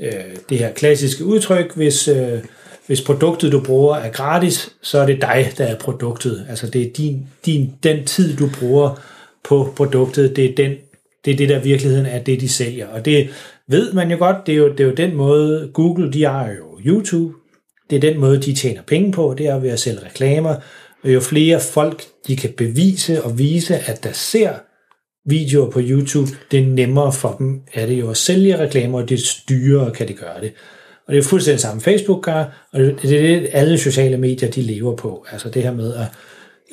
øh, 0.00 0.12
det 0.48 0.58
her 0.58 0.72
klassiske 0.72 1.24
udtryk, 1.24 1.76
hvis, 1.76 2.08
øh, 2.08 2.38
hvis 2.86 3.00
produktet 3.00 3.52
du 3.52 3.60
bruger 3.60 3.96
er 3.96 4.10
gratis, 4.10 4.70
så 4.82 4.98
er 4.98 5.06
det 5.06 5.22
dig, 5.22 5.52
der 5.58 5.64
er 5.64 5.78
produktet. 5.78 6.46
Altså 6.48 6.66
det 6.66 6.82
er 6.82 6.92
din, 6.92 7.26
din, 7.46 7.74
den 7.82 8.04
tid, 8.04 8.36
du 8.36 8.50
bruger 8.58 9.00
på 9.44 9.72
produktet, 9.76 10.36
det 10.36 10.44
er, 10.44 10.54
den, 10.54 10.72
det 11.24 11.32
er 11.32 11.36
det, 11.36 11.48
der 11.48 11.58
virkeligheden 11.58 12.06
er 12.06 12.18
det, 12.18 12.40
de 12.40 12.48
sælger. 12.48 12.86
Og 12.86 13.04
det 13.04 13.28
ved 13.66 13.92
man 13.92 14.10
jo 14.10 14.16
godt, 14.18 14.36
det 14.46 14.52
er 14.52 14.56
jo, 14.56 14.68
det 14.68 14.80
er 14.80 14.84
jo 14.84 14.94
den 14.94 15.14
måde, 15.14 15.70
Google, 15.74 16.12
de 16.12 16.24
har 16.24 16.48
jo 16.48 16.80
YouTube, 16.86 17.34
det 17.90 17.96
er 17.96 18.00
den 18.00 18.18
måde, 18.18 18.42
de 18.42 18.54
tjener 18.54 18.82
penge 18.82 19.12
på, 19.12 19.34
det 19.38 19.46
er 19.46 19.58
ved 19.58 19.70
at 19.70 19.80
sælge 19.80 20.04
reklamer. 20.04 20.54
Og 21.04 21.14
jo 21.14 21.20
flere 21.20 21.60
folk, 21.60 22.02
de 22.26 22.36
kan 22.36 22.50
bevise 22.56 23.22
og 23.22 23.38
vise, 23.38 23.76
at 23.76 24.04
der 24.04 24.12
ser 24.12 24.52
videoer 25.26 25.70
på 25.70 25.80
YouTube, 25.82 26.30
det 26.50 26.60
er 26.60 26.66
nemmere 26.66 27.12
for 27.12 27.36
dem, 27.38 27.60
er 27.74 27.86
det 27.86 28.00
jo 28.00 28.10
at 28.10 28.16
sælge 28.16 28.58
reklamer, 28.58 28.98
og 29.02 29.08
det 29.08 29.20
dyrere 29.48 29.90
kan 29.90 30.08
de 30.08 30.12
gøre 30.12 30.40
det. 30.40 30.52
Og 31.06 31.14
det 31.14 31.18
er 31.18 31.22
fuldstændig 31.22 31.60
samme 31.60 31.80
Facebook 31.80 32.24
gør, 32.24 32.68
og 32.72 32.80
det 32.80 33.04
er 33.04 33.40
det, 33.40 33.48
alle 33.52 33.78
sociale 33.78 34.16
medier, 34.16 34.50
de 34.50 34.62
lever 34.62 34.96
på. 34.96 35.26
Altså 35.32 35.48
det 35.48 35.62
her 35.62 35.74
med 35.74 35.94
at 35.94 36.06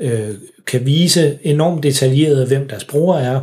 øh, 0.01 0.35
kan 0.67 0.85
vise 0.85 1.39
enormt 1.41 1.83
detaljeret, 1.83 2.47
hvem 2.47 2.67
deres 2.67 2.83
brugere 2.83 3.21
er, 3.21 3.35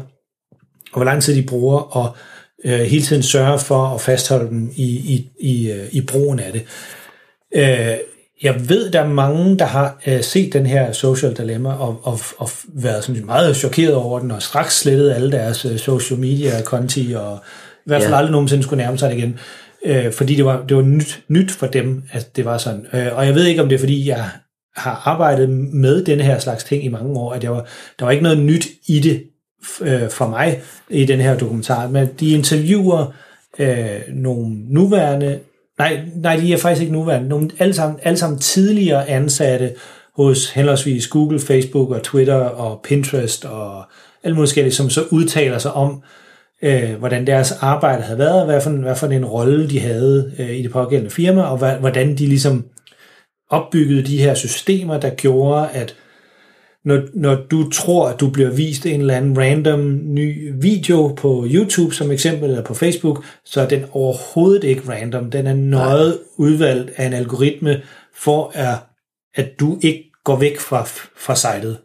og 0.92 0.96
hvor 0.96 1.04
lang 1.04 1.22
tid 1.22 1.36
de 1.36 1.42
bruger, 1.42 1.78
og 1.78 2.16
øh, 2.64 2.80
hele 2.80 3.02
tiden 3.02 3.22
sørge 3.22 3.58
for 3.58 3.84
at 3.84 4.00
fastholde 4.00 4.48
dem 4.48 4.70
i, 4.76 4.84
i, 4.84 5.28
i, 5.40 5.70
øh, 5.70 5.88
i 5.92 6.00
brugen 6.00 6.38
af 6.38 6.52
det. 6.52 6.62
Øh, 7.54 7.96
jeg 8.42 8.68
ved, 8.68 8.90
der 8.90 9.00
er 9.00 9.08
mange, 9.08 9.58
der 9.58 9.64
har 9.64 9.98
øh, 10.06 10.22
set 10.22 10.52
den 10.52 10.66
her 10.66 10.92
social 10.92 11.36
dilemma 11.36 11.72
og, 11.72 12.00
og, 12.02 12.18
og 12.38 12.48
været 12.68 13.04
sådan 13.04 13.26
meget 13.26 13.56
chokeret 13.56 13.94
over 13.94 14.18
den, 14.18 14.30
og 14.30 14.42
straks 14.42 14.80
slettet 14.80 15.12
alle 15.12 15.32
deres 15.32 15.64
øh, 15.64 15.78
social 15.78 16.20
media 16.20 16.62
konti, 16.64 17.12
og 17.16 17.38
i 17.76 17.80
hvert 17.86 18.02
fald 18.02 18.12
Ja. 18.12 18.18
aldrig 18.18 18.32
nogensinde 18.32 18.62
skulle 18.62 18.82
nærme 18.84 18.98
sig 18.98 19.10
det 19.10 19.16
igen. 19.16 19.38
Øh, 19.84 20.12
fordi 20.12 20.34
det 20.34 20.44
var, 20.44 20.64
det 20.68 20.76
var 20.76 20.82
nyt, 20.82 21.22
nyt 21.28 21.50
for 21.50 21.66
dem, 21.66 22.02
at 22.12 22.36
det 22.36 22.44
var 22.44 22.58
sådan. 22.58 22.86
Øh, 22.92 23.06
og 23.12 23.26
jeg 23.26 23.34
ved 23.34 23.44
ikke, 23.46 23.62
om 23.62 23.68
det 23.68 23.74
er, 23.74 23.80
fordi 23.80 24.08
jeg 24.08 24.24
har 24.76 25.02
arbejdet 25.04 25.48
med 25.50 26.04
denne 26.04 26.22
her 26.24 26.38
slags 26.38 26.64
ting 26.64 26.84
i 26.84 26.88
mange 26.88 27.18
år, 27.18 27.32
at 27.32 27.44
jeg 27.44 27.52
var, 27.52 27.66
der 27.98 28.04
var 28.04 28.10
ikke 28.12 28.22
noget 28.22 28.38
nyt 28.38 28.66
i 28.88 29.00
det 29.00 29.22
øh, 29.80 30.10
for 30.10 30.28
mig 30.28 30.60
i 30.88 31.04
den 31.04 31.20
her 31.20 31.38
dokumentar. 31.38 31.88
Men 31.88 32.08
de 32.20 32.30
interviewer 32.30 33.14
øh, 33.58 34.00
nogle 34.08 34.56
nuværende, 34.68 35.38
nej, 35.78 36.00
nej, 36.14 36.36
de 36.36 36.52
er 36.52 36.56
faktisk 36.56 36.82
ikke 36.82 36.92
nuværende, 36.92 37.28
nogle 37.28 37.50
alle 37.58 37.74
sammen, 37.74 38.00
alle 38.02 38.18
sammen 38.18 38.38
tidligere 38.38 39.08
ansatte 39.08 39.74
hos 40.16 40.50
henholdsvis 40.50 41.08
Google, 41.08 41.40
Facebook 41.40 41.90
og 41.90 42.02
Twitter 42.02 42.34
og 42.34 42.80
Pinterest 42.84 43.44
og 43.44 43.84
alle 44.22 44.36
forskellige, 44.36 44.74
som 44.74 44.90
så 44.90 45.04
udtaler 45.10 45.58
sig 45.58 45.72
om, 45.72 46.02
øh, 46.62 46.94
hvordan 46.94 47.26
deres 47.26 47.52
arbejde 47.52 48.02
havde 48.02 48.18
været, 48.18 48.46
hvad 48.46 48.60
for, 48.60 48.70
en, 48.70 48.82
hvad 48.82 48.96
for 48.96 49.06
en 49.06 49.24
rolle 49.24 49.70
de 49.70 49.80
havde 49.80 50.32
øh, 50.38 50.50
i 50.50 50.62
det 50.62 50.70
pågældende 50.70 51.10
firma, 51.10 51.42
og 51.42 51.58
hvad, 51.58 51.74
hvordan 51.74 52.10
de 52.18 52.26
ligesom 52.26 52.64
opbyggede 53.50 54.02
de 54.02 54.18
her 54.18 54.34
systemer, 54.34 55.00
der 55.00 55.10
gjorde, 55.10 55.68
at 55.68 55.94
når, 56.84 57.02
når 57.14 57.34
du 57.50 57.70
tror, 57.70 58.08
at 58.08 58.20
du 58.20 58.30
bliver 58.30 58.50
vist 58.50 58.86
en 58.86 59.00
eller 59.00 59.14
anden 59.16 59.38
random 59.38 60.00
ny 60.04 60.52
video 60.60 61.08
på 61.16 61.46
YouTube 61.50 61.94
som 61.94 62.10
eksempel, 62.10 62.50
eller 62.50 62.64
på 62.64 62.74
Facebook, 62.74 63.24
så 63.44 63.60
er 63.60 63.68
den 63.68 63.84
overhovedet 63.92 64.64
ikke 64.64 64.82
random. 64.88 65.30
Den 65.30 65.46
er 65.46 65.54
nøjet 65.54 66.18
udvalgt 66.36 66.90
af 66.96 67.06
en 67.06 67.12
algoritme 67.12 67.82
for, 68.14 68.50
at, 68.54 68.74
at 69.34 69.60
du 69.60 69.78
ikke 69.82 70.10
går 70.24 70.38
væk 70.38 70.60
fra, 70.60 70.84
fra 71.16 71.36
sitet. 71.36 71.78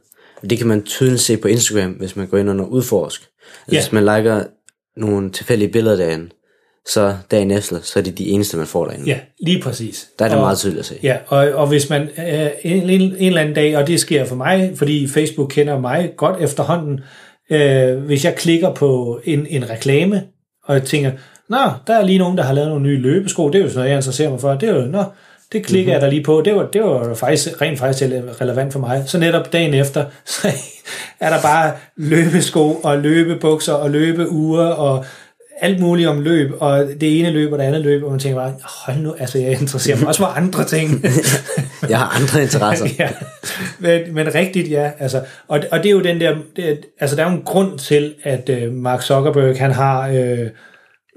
Det 0.50 0.58
kan 0.58 0.68
man 0.68 0.84
tydeligt 0.84 1.22
se 1.22 1.38
på 1.38 1.48
Instagram, 1.48 1.92
hvis 1.92 2.16
man 2.16 2.28
går 2.28 2.38
ind 2.38 2.50
under 2.50 2.66
udforsk. 2.66 3.22
Altså, 3.22 3.32
Ja. 3.72 3.78
Hvis 3.82 3.92
man 3.92 4.04
liker 4.04 4.44
nogle 4.98 5.32
tilfældige 5.32 5.72
billeder 5.72 5.96
derinde, 5.96 6.30
så 6.88 7.16
dagen 7.32 7.52
efter, 7.52 7.78
så 7.84 8.00
er 8.00 8.04
det 8.04 8.18
de 8.18 8.28
eneste, 8.30 8.58
man 8.58 8.68
får 8.68 8.86
derinde. 8.86 9.06
Ja, 9.06 9.20
lige 9.40 9.62
præcis. 9.62 10.08
Der 10.20 10.26
er 10.26 10.30
det 10.30 10.38
Og- 10.38 10.44
meget 10.44 10.58
tydeligt 10.58 10.80
at 10.80 10.86
se. 10.86 10.96
Ja, 11.04 11.18
og, 11.28 11.38
og 11.38 11.68
hvis 11.68 11.90
man 11.90 12.02
øh, 12.02 12.48
en, 12.64 12.90
en, 12.90 13.02
en 13.02 13.16
eller 13.20 13.42
anden 13.42 13.56
dag, 13.56 13.78
og 13.78 13.88
det 13.88 14.00
sker 14.00 14.26
for 14.26 14.36
mig, 14.36 14.72
fordi 14.76 15.08
Facebook 15.08 15.50
kender 15.50 15.80
mig 15.80 16.12
godt 16.18 16.42
efterhånden, 16.42 17.00
øh, 17.50 17.98
hvis 17.98 18.26
jeg 18.26 18.36
klikker 18.36 18.74
på 18.74 19.20
en, 19.24 19.48
en 19.50 19.70
reklame, 19.70 20.24
og 20.66 20.76
jeg 20.76 20.84
tænker, 20.84 21.12
nå, 21.50 21.58
der 21.88 21.94
er 21.94 22.06
lige 22.06 22.20
nogen, 22.20 22.38
der 22.38 22.44
har 22.44 22.54
lavet 22.54 22.70
nogle 22.70 22.84
nye 22.84 23.00
løbesko, 23.02 23.50
det 23.50 23.56
er 23.56 23.64
jo 23.64 23.70
sådan 23.70 23.78
noget, 23.78 23.90
jeg 23.90 23.98
interesserer 23.98 24.30
mig 24.30 24.42
for, 24.42 24.54
det 24.54 24.70
er 24.70 24.76
jo, 24.76 24.82
nå, 24.82 25.04
det 25.52 25.66
klikker 25.66 25.80
mm-hmm. 25.84 25.94
jeg 25.94 26.02
da 26.02 26.10
lige 26.10 26.24
på, 26.24 26.42
det 26.46 26.56
var, 26.56 26.66
det 26.66 26.84
var 26.84 27.14
faktisk 27.14 27.62
rent 27.62 27.80
faktisk 27.80 28.04
relevant 28.42 28.74
for 28.74 28.80
mig. 28.80 29.04
Så 29.06 29.18
netop 29.18 29.54
dagen 29.54 29.74
efter, 29.74 30.06
så 30.26 30.48
er 31.20 31.30
der 31.30 31.42
bare 31.42 31.72
løbesko 31.96 32.74
og 32.74 32.98
løbebukser 32.98 33.74
og 33.74 33.92
løbeure 33.92 34.76
og 34.76 35.06
alt 35.62 35.80
muligt 35.80 36.08
om 36.08 36.22
løb, 36.22 36.52
og 36.60 36.88
det 37.02 37.20
ene 37.20 37.30
løb 37.30 37.52
og 37.52 37.60
det 37.60 37.66
andet 37.66 37.82
løb, 37.82 38.04
og 38.04 38.12
man 38.12 38.20
tænker 38.20 38.40
bare, 38.40 38.54
hold 38.64 38.98
nu, 38.98 39.16
altså 39.20 39.40
jeg 39.40 39.52
interesserer 39.62 39.98
mig 39.98 40.08
også 40.08 40.20
for 40.20 40.28
andre 40.28 40.66
ting. 40.66 41.04
Jeg 41.90 42.00
har 42.00 42.20
andre 42.22 42.42
interesser. 42.42 42.88
ja, 43.00 43.10
men, 43.80 44.14
men 44.14 44.36
rigtigt, 44.36 44.72
ja. 44.72 44.92
Altså, 45.00 45.22
og, 45.48 45.60
og 45.72 45.78
det 45.78 45.86
er 45.86 45.92
jo 45.92 46.02
den 46.02 46.20
der, 46.20 46.36
det, 46.56 46.86
altså 47.00 47.16
der 47.16 47.26
er 47.26 47.30
jo 47.30 47.38
en 47.38 47.44
grund 47.44 47.80
til, 47.80 48.16
at 48.24 48.50
øh, 48.50 48.74
Mark 48.74 49.02
Zuckerberg, 49.02 49.60
han 49.60 49.72
har, 49.72 50.08
øh, 50.08 50.50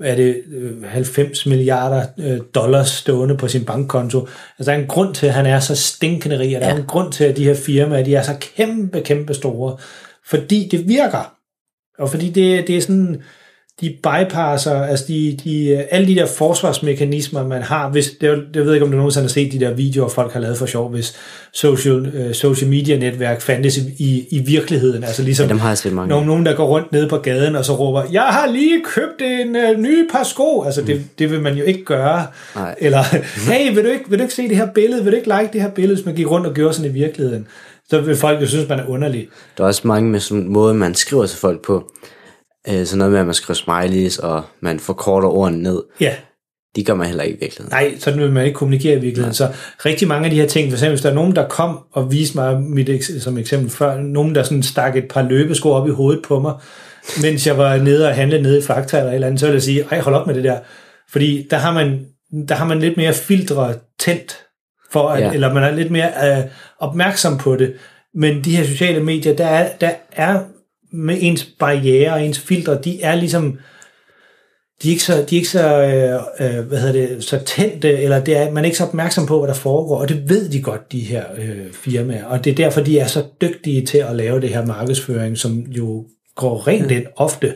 er 0.03 0.15
det 0.15 0.43
øh, 0.53 0.85
90 0.85 1.47
milliarder 1.47 2.07
øh, 2.19 2.39
dollars 2.55 2.89
stående 2.89 3.37
på 3.37 3.49
sin 3.49 3.65
bankkonto. 3.65 4.21
Altså 4.59 4.71
der 4.71 4.79
er 4.79 4.81
en 4.83 4.89
grund 4.89 5.15
til, 5.15 5.27
at 5.27 5.33
han 5.33 5.47
er 5.47 5.61
så 5.61 5.77
stinkende 5.77 6.39
rig, 6.39 6.57
og 6.57 6.61
der 6.61 6.69
ja. 6.69 6.75
er 6.75 6.79
en 6.79 6.87
grund 6.87 7.13
til, 7.13 7.25
at 7.25 7.37
de 7.37 7.45
her 7.45 7.55
firmaer, 7.55 8.05
de 8.05 8.15
er 8.15 8.23
så 8.23 8.35
kæmpe, 8.57 9.01
kæmpe 9.01 9.35
store. 9.35 9.77
Fordi 10.27 10.69
det 10.71 10.89
virker. 10.89 11.35
Og 11.99 12.11
fordi 12.11 12.31
det, 12.31 12.67
det 12.67 12.77
er 12.77 12.81
sådan, 12.81 13.23
de 13.81 13.97
bypasser, 14.03 14.83
altså 14.83 15.05
de, 15.09 15.39
de, 15.45 15.85
alle 15.91 16.07
de 16.07 16.15
der 16.15 16.27
forsvarsmekanismer, 16.27 17.47
man 17.47 17.63
har, 17.63 17.89
hvis, 17.89 18.11
det, 18.21 18.45
jeg 18.55 18.65
ved 18.65 18.75
ikke, 18.75 18.85
om 18.87 18.91
du 18.91 18.97
nogensinde 18.97 19.25
har 19.25 19.29
set 19.29 19.53
de 19.53 19.61
der 19.61 19.75
videoer, 19.75 20.09
folk 20.09 20.33
har 20.33 20.41
lavet 20.41 20.59
for 20.59 20.67
sjov, 20.67 20.91
hvis 20.91 21.15
social, 21.53 22.13
øh, 22.15 22.35
social 22.35 22.71
media 22.71 22.99
netværk 22.99 23.41
fandtes 23.41 23.77
i, 23.77 23.81
i, 23.99 24.27
i 24.31 24.39
virkeligheden, 24.39 25.05
altså 25.05 25.23
ligesom 25.23 25.45
Ja, 25.45 25.49
dem 25.49 25.59
har 25.59 25.69
jeg 25.69 25.79
set 25.79 25.93
mange 25.93 26.09
nogen, 26.09 26.27
nogen, 26.27 26.47
der 26.47 26.55
går 26.55 26.67
rundt 26.67 26.93
nede 26.93 27.09
på 27.09 27.17
gaden, 27.17 27.57
og 27.57 27.65
så 27.65 27.73
råber, 27.73 28.03
jeg 28.13 28.23
har 28.23 28.47
lige 28.47 28.83
købt 28.85 29.23
en 29.23 29.57
øh, 29.57 29.79
ny 29.79 30.11
par 30.13 30.23
sko, 30.23 30.63
altså 30.63 30.83
det, 30.83 31.05
det 31.19 31.31
vil 31.31 31.41
man 31.41 31.55
jo 31.55 31.65
ikke 31.65 31.85
gøre, 31.85 32.27
Nej. 32.55 32.75
eller, 32.79 33.03
hey, 33.51 33.75
vil 33.75 33.85
du, 33.85 33.91
ikke, 33.91 34.05
vil 34.09 34.19
du 34.19 34.23
ikke 34.23 34.35
se 34.35 34.49
det 34.49 34.57
her 34.57 34.67
billede, 34.75 35.05
vil 35.05 35.13
du 35.13 35.17
ikke 35.17 35.29
like 35.29 35.51
det 35.53 35.63
her 35.63 35.71
billede, 35.71 35.95
hvis 35.95 36.07
man 36.07 36.15
gik 36.15 36.31
rundt 36.31 36.47
og 36.47 36.55
gjorde 36.55 36.75
sådan 36.75 36.91
i 36.91 36.95
virkeligheden, 36.95 37.47
så 37.91 38.01
vil 38.01 38.17
folk 38.17 38.41
jo 38.41 38.47
synes, 38.47 38.69
man 38.69 38.79
er 38.79 38.87
underlig. 38.89 39.29
Der 39.59 39.65
er 39.65 39.69
også 39.69 39.89
mange 39.89 40.11
med 40.11 40.21
sådan 40.21 40.49
måde, 40.49 40.75
man 40.75 40.95
skriver 40.95 41.27
til 41.27 41.39
folk 41.39 41.65
på. 41.65 41.93
Øh, 42.69 42.87
sådan 42.87 42.99
noget 42.99 43.13
med, 43.13 43.21
at 43.21 43.27
man 43.27 43.35
skriver 43.35 43.55
smileys, 43.55 44.19
og 44.19 44.43
man 44.61 44.81
forkorter 44.81 45.29
ordene 45.29 45.63
ned. 45.63 45.83
Ja, 46.01 46.15
De 46.77 46.85
gør 46.85 46.95
man 46.95 47.07
heller 47.07 47.23
ikke 47.25 47.37
i 47.37 47.41
virkeligheden. 47.41 47.73
Nej, 47.73 47.99
sådan 47.99 48.21
vil 48.21 48.33
man 48.33 48.47
ikke 48.47 48.57
kommunikere 48.57 48.93
i 48.97 49.01
virkeligheden. 49.01 49.35
Så 49.35 49.49
rigtig 49.85 50.09
mange 50.09 50.25
af 50.25 50.31
de 50.31 50.37
her 50.41 50.47
ting, 50.47 50.71
for 50.71 50.77
eksempel 50.77 50.93
hvis 50.93 51.03
der 51.03 51.11
er 51.11 51.15
nogen, 51.15 51.37
der 51.37 51.49
kom 51.49 51.79
og 51.93 52.13
viste 52.13 52.37
mig 52.37 52.61
mit 52.63 53.05
som 53.21 53.39
eksempel 53.39 53.71
før, 53.71 54.01
nogen 54.01 54.35
der 54.35 54.43
sådan 54.43 54.63
stak 54.63 54.97
et 54.97 55.09
par 55.09 55.23
løbesko 55.23 55.71
op 55.71 55.89
i 55.89 55.91
hovedet 55.91 56.23
på 56.25 56.41
mig, 56.41 56.55
mens 57.23 57.47
jeg 57.47 57.59
var 57.59 57.77
nede 57.77 58.09
og 58.09 58.15
handle 58.15 58.43
nede 58.43 58.59
i 58.59 58.63
Fakta 58.63 58.97
eller 58.99 59.11
et 59.11 59.15
eller 59.15 59.27
andet, 59.27 59.41
så 59.41 59.47
ville 59.47 59.55
jeg 59.57 59.63
sige, 59.63 59.85
ej, 59.91 60.01
hold 60.01 60.15
op 60.15 60.27
med 60.27 60.35
det 60.35 60.45
der. 60.45 60.59
Fordi 61.11 61.47
der 61.51 61.57
har 61.57 61.73
man, 61.73 62.07
der 62.49 62.55
har 62.55 62.67
man 62.67 62.79
lidt 62.81 62.97
mere 62.97 63.13
filtre 63.13 63.75
tændt, 63.99 64.39
for 64.93 65.09
at, 65.09 65.21
Ja. 65.21 65.27
ja. 65.27 65.33
eller 65.33 65.55
man 65.55 65.63
er 65.63 65.71
lidt 65.71 65.91
mere 65.91 66.39
øh, 66.39 66.45
opmærksom 66.79 67.39
på 67.39 67.57
det. 67.57 67.73
Men 68.15 68.45
de 68.45 68.57
her 68.57 68.65
sociale 68.65 69.01
medier, 69.03 69.37
der 69.37 69.47
er, 69.47 69.69
der 69.81 69.91
er 70.13 70.41
med 70.93 71.17
ens 71.21 71.49
barriere 71.59 72.13
og 72.13 72.25
ens 72.25 72.39
filtre, 72.39 72.79
de 72.85 73.03
er 73.03 73.15
ligesom, 73.15 73.59
de 74.83 74.89
er 74.89 74.93
ikke 74.93 75.03
så, 75.03 75.13
de 75.13 75.37
er 75.37 75.39
ikke 75.39 75.49
så, 75.49 75.83
øh, 75.83 76.59
øh, 76.59 76.67
hvad 76.67 76.79
hedder 76.79 76.93
det, 76.93 77.25
så 77.25 77.39
tændte, 77.39 77.99
eller 77.99 78.25
det 78.25 78.37
er, 78.37 78.51
man 78.51 78.65
er 78.65 78.67
ikke 78.67 78.79
så 78.79 78.85
opmærksom 78.85 79.27
på, 79.27 79.39
hvad 79.39 79.49
der 79.49 79.55
foregår, 79.55 80.01
og 80.01 80.09
det 80.09 80.29
ved 80.29 80.49
de 80.49 80.63
godt, 80.63 80.93
de 80.93 81.01
her 81.01 81.25
øh, 81.39 81.73
firmaer, 81.73 82.25
og 82.25 82.45
det 82.45 82.51
er 82.51 82.55
derfor, 82.55 82.81
de 82.81 82.99
er 82.99 83.07
så 83.07 83.25
dygtige 83.41 83.87
til 83.87 83.99
at 83.99 84.17
lave 84.17 84.41
det 84.41 84.49
her 84.49 84.67
markedsføring, 84.67 85.39
som 85.39 85.59
jo 85.59 86.07
går 86.35 86.67
rent 86.67 86.91
ind 86.91 87.07
ofte. 87.17 87.55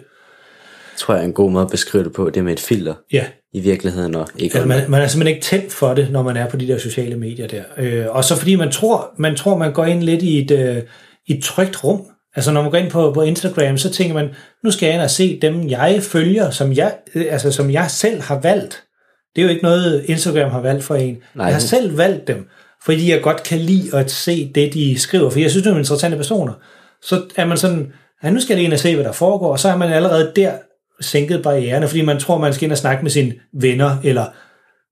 tror 0.97 1.15
jeg 1.15 1.21
er 1.21 1.27
en 1.27 1.33
god 1.33 1.51
måde 1.51 1.65
at 1.65 1.71
beskrive 1.71 2.05
det 2.05 2.13
på, 2.13 2.31
det 2.31 2.45
med 2.45 2.53
et 2.53 2.61
filter 2.61 2.95
Ja, 3.13 3.25
i 3.53 3.61
virkeligheden, 3.61 4.15
og 4.15 4.29
ikke 4.39 4.55
altså, 4.55 4.69
man, 4.69 4.91
man 4.91 5.03
er 5.03 5.07
simpelthen 5.07 5.37
ikke 5.37 5.47
tændt 5.47 5.73
for 5.73 5.95
det, 5.95 6.11
når 6.11 6.23
man 6.23 6.37
er 6.37 6.49
på 6.49 6.57
de 6.57 6.69
der 6.69 6.79
sociale 6.79 7.17
medier 7.17 7.47
der. 7.47 7.63
Øh, 7.79 8.07
og 8.09 8.25
så 8.25 8.37
fordi 8.37 8.55
man 8.55 8.71
tror, 8.71 9.11
man 9.19 9.37
tror, 9.37 9.59
man 9.59 9.73
går 9.73 9.85
ind 9.85 10.03
lidt 10.03 10.23
i 10.23 10.43
et, 10.43 10.51
øh, 10.51 10.83
i 11.27 11.37
et 11.37 11.43
trygt 11.43 11.85
rum. 11.85 12.03
Altså 12.37 12.53
når 12.53 12.63
man 12.63 12.71
går 12.71 12.79
ind 12.79 12.91
på, 12.91 13.13
på 13.13 13.23
Instagram, 13.23 13.79
så 13.79 13.91
tænker 13.91 14.15
man, 14.15 14.29
nu 14.65 14.71
skal 14.71 14.87
jeg 14.87 14.95
ind 14.95 15.03
og 15.03 15.11
se 15.11 15.39
dem, 15.43 15.69
jeg 15.69 16.03
følger, 16.03 16.51
som 16.51 16.73
jeg, 16.73 16.95
øh, 17.15 17.27
altså, 17.31 17.53
som 17.53 17.71
jeg 17.71 17.91
selv 17.91 18.21
har 18.21 18.41
valgt. 18.41 18.83
Det 19.37 19.43
er 19.43 19.47
jo 19.47 19.51
ikke 19.51 19.63
noget, 19.63 20.05
Instagram 20.07 20.51
har 20.51 20.61
valgt 20.61 20.85
for 20.85 20.95
en. 20.95 21.17
Nej. 21.35 21.47
Jeg 21.47 21.55
har 21.55 21.61
selv 21.61 21.99
valgt 21.99 22.29
dem, 22.29 22.49
fordi 22.85 23.11
jeg 23.11 23.23
godt 23.23 23.43
kan 23.43 23.59
lide 23.59 23.97
at 23.97 24.11
se 24.11 24.53
det, 24.55 24.75
de 24.75 24.99
skriver, 24.99 25.31
for 25.31 25.39
jeg 25.39 25.51
synes, 25.51 25.65
det 25.65 25.73
er 25.73 25.79
interessante 25.79 26.17
personer. 26.17 26.53
Så 27.03 27.23
er 27.37 27.45
man 27.45 27.59
sådan, 27.59 27.93
ja, 28.25 28.31
nu 28.31 28.41
skal 28.41 28.57
jeg 28.57 28.65
ind 28.65 28.73
og 28.73 28.79
se, 28.79 28.95
hvad 28.95 29.05
der 29.05 29.13
foregår, 29.13 29.53
og 29.53 29.59
så 29.59 29.69
er 29.69 29.77
man 29.77 29.93
allerede 29.93 30.33
der 30.37 30.53
sænket 31.01 31.43
barriererne, 31.43 31.89
fordi 31.89 32.03
man 32.03 32.21
tror, 32.21 32.39
man 32.39 32.55
skal 32.55 32.65
ind 32.65 32.73
og 32.73 32.79
snakke 32.79 33.03
med 33.03 33.11
sine 33.11 33.35
venner, 33.61 33.97
eller 34.05 34.25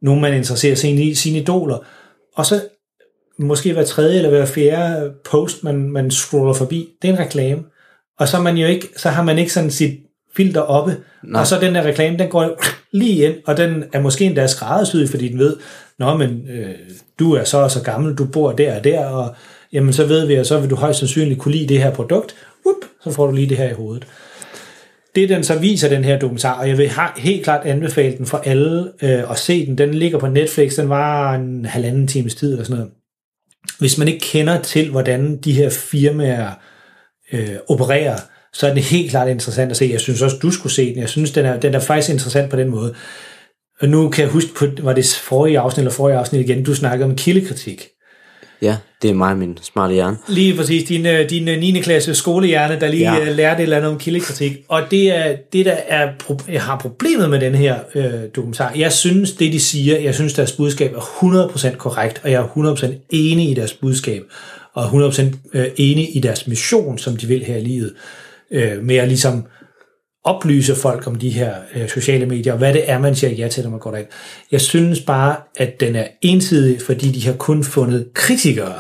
nogen, 0.03 0.21
man 0.21 0.35
interesserer 0.35 0.75
sig 0.75 0.99
i, 0.99 1.15
sine 1.15 1.39
idoler. 1.39 1.79
Og 2.37 2.47
så 2.47 2.61
måske 3.45 3.73
hver 3.73 3.85
tredje 3.85 4.17
eller 4.17 4.31
hver 4.31 4.45
fjerde 4.45 5.13
post, 5.31 5.65
man, 5.65 5.91
man 5.91 6.11
scroller 6.11 6.53
forbi, 6.53 6.89
det 7.03 7.11
er 7.11 7.13
en 7.13 7.19
reklame. 7.19 7.63
Og 8.19 8.29
så, 8.29 8.37
er 8.37 8.41
man 8.41 8.57
jo 8.57 8.67
ikke, 8.67 8.89
så 8.97 9.09
har 9.09 9.23
man 9.23 9.39
ikke 9.39 9.53
sådan 9.53 9.71
sit 9.71 9.99
filter 10.37 10.61
oppe, 10.61 10.97
Nej. 11.25 11.41
og 11.41 11.47
så 11.47 11.61
den 11.61 11.75
der 11.75 11.83
reklame, 11.83 12.19
den 12.19 12.29
går 12.29 12.63
lige 12.93 13.27
ind, 13.27 13.35
og 13.47 13.57
den 13.57 13.85
er 13.93 14.01
måske 14.01 14.25
endda 14.25 14.47
skræddersyet, 14.47 15.11
fordi 15.11 15.29
den 15.29 15.39
ved, 15.39 15.57
nå, 15.99 16.17
men 16.17 16.49
øh, 16.51 16.75
du 17.19 17.33
er 17.33 17.45
så 17.45 17.59
og 17.59 17.71
så 17.71 17.83
gammel, 17.83 18.15
du 18.15 18.25
bor 18.25 18.53
der 18.53 18.77
og 18.77 18.85
der, 18.85 19.07
og 19.07 19.35
jamen 19.73 19.93
så 19.93 20.07
ved 20.07 20.27
vi, 20.27 20.35
at 20.35 20.47
så 20.47 20.59
vil 20.59 20.71
du 20.71 20.77
højst 20.77 20.99
sandsynligt 20.99 21.41
kunne 21.41 21.55
lide 21.55 21.69
det 21.69 21.83
her 21.83 21.95
produkt, 21.95 22.35
Whoop, 22.67 22.77
så 23.05 23.11
får 23.11 23.27
du 23.27 23.33
lige 23.33 23.49
det 23.49 23.57
her 23.57 23.71
i 23.71 23.75
hovedet. 23.75 24.07
Det 25.15 25.29
den 25.29 25.45
så 25.45 25.59
viser, 25.59 25.89
den 25.89 26.05
her 26.05 26.19
dokumentar, 26.19 26.61
og 26.61 26.69
jeg 26.69 26.79
vil 26.79 26.91
helt 27.17 27.45
klart 27.45 27.67
anbefale 27.67 28.17
den 28.17 28.27
for 28.27 28.39
alle 28.39 28.93
øh, 29.03 29.31
at 29.31 29.39
se 29.39 29.67
den. 29.67 29.79
Den 29.79 29.95
ligger 29.95 30.19
på 30.19 30.27
Netflix, 30.27 30.77
den 30.77 30.89
var 30.89 31.35
en 31.35 31.65
halvanden 31.65 32.07
times 32.07 32.35
tid 32.35 32.53
eller 32.53 32.65
sådan 32.65 32.77
noget. 32.77 32.93
Hvis 33.79 33.99
man 33.99 34.09
ikke 34.09 34.21
kender 34.21 34.63
til, 34.63 34.91
hvordan 34.91 35.37
de 35.37 35.53
her 35.53 35.71
firmaer 35.71 36.51
øh, 37.33 37.57
opererer, 37.69 38.17
så 38.53 38.67
er 38.67 38.75
det 38.75 38.83
helt 38.83 39.11
klart 39.11 39.29
interessant 39.29 39.71
at 39.71 39.77
se. 39.77 39.89
Jeg 39.93 40.01
synes 40.01 40.23
også, 40.23 40.37
du 40.43 40.51
skulle 40.51 40.73
se 40.73 40.95
den. 40.95 41.01
Jeg 41.01 41.09
synes, 41.09 41.31
den 41.31 41.47
er, 41.47 41.61
den 41.61 41.75
er 41.75 41.81
faktisk 41.81 42.11
interessant 42.11 42.51
på 42.51 42.57
den 42.57 42.69
måde. 42.69 42.95
Og 43.81 43.89
nu 43.89 44.09
kan 44.09 44.25
jeg 44.25 44.33
huske, 44.33 44.55
på, 44.55 44.67
var 44.83 44.93
det 44.93 45.21
forrige 45.23 45.59
afsnit 45.59 45.79
eller 45.79 45.93
forrige 45.93 46.17
afsnit 46.17 46.41
igen, 46.41 46.65
du 46.65 46.75
snakkede 46.75 47.11
om 47.11 47.17
kildekritik. 47.17 47.89
Ja, 48.63 48.77
det 49.03 49.11
er 49.11 49.15
mig 49.15 49.37
min 49.37 49.59
smarte 49.63 49.95
hjerne. 49.95 50.17
Lige 50.29 50.57
præcis, 50.57 50.85
din, 50.89 51.07
øh, 51.07 51.31
din 51.31 51.49
øh, 51.49 51.59
9. 51.59 51.81
klasse 51.81 52.15
skolehjerne, 52.15 52.81
der 52.81 52.89
lige 52.89 53.13
Ja. 53.15 53.25
ja. 53.25 53.33
lærte 53.33 53.59
et 53.59 53.63
eller 53.63 53.77
andet 53.77 53.91
om 53.93 53.99
kildekritik. 53.99 54.57
Og 54.69 54.83
det 54.91 55.17
er 55.17 55.37
det, 55.53 55.67
der 55.67 55.77
er, 55.89 56.09
jeg 56.49 56.63
har 56.63 56.79
problemet 56.79 57.31
med 57.31 57.41
den 57.41 57.55
her 57.55 57.77
øh, 57.95 58.05
dokumentar. 58.37 58.73
Jeg 58.77 58.93
synes, 58.93 59.33
det 59.33 59.53
de 59.53 59.61
siger, 59.61 59.99
jeg 59.99 60.15
synes, 60.15 60.33
deres 60.35 60.53
budskab 60.53 60.95
er 60.95 61.01
100% 61.71 61.77
korrekt, 61.77 62.21
og 62.25 62.31
jeg 62.31 62.43
er 62.57 62.75
100% 62.77 62.87
enig 63.11 63.51
i 63.51 63.55
deres 63.55 63.73
budskab, 63.73 64.23
og 64.75 64.85
100% 65.09 65.23
øh, 65.55 65.67
enig 65.77 66.17
i 66.17 66.21
deres 66.21 66.47
mission, 66.47 66.99
som 66.99 67.17
de 67.17 67.27
vil 67.27 67.45
her 67.45 67.57
i 67.57 67.65
livet, 67.65 67.93
øh, 68.51 68.83
med 68.83 68.97
at 68.97 69.09
ligesom 69.09 69.45
oplyse 70.25 70.75
folk 70.75 71.07
om 71.07 71.15
de 71.15 71.31
her 71.31 71.55
øh, 71.75 71.89
sociale 71.89 72.27
medier, 72.27 72.53
og 72.53 72.59
hvad 72.59 72.73
det 72.73 72.91
er, 72.91 72.99
man 72.99 73.15
siger 73.15 73.31
ja 73.31 73.49
til, 73.49 73.63
når 73.63 73.71
man 73.71 73.81
går 73.81 73.91
derind. 73.91 74.07
Jeg 74.53 74.61
synes 74.61 75.01
bare, 75.01 75.37
at 75.57 75.81
den 75.81 75.97
er 75.97 76.05
ensidig, 76.23 76.83
fordi 76.83 77.11
de 77.11 77.27
har 77.27 77.33
kun 77.33 77.65
fundet 77.65 78.07
kritikere 78.15 78.75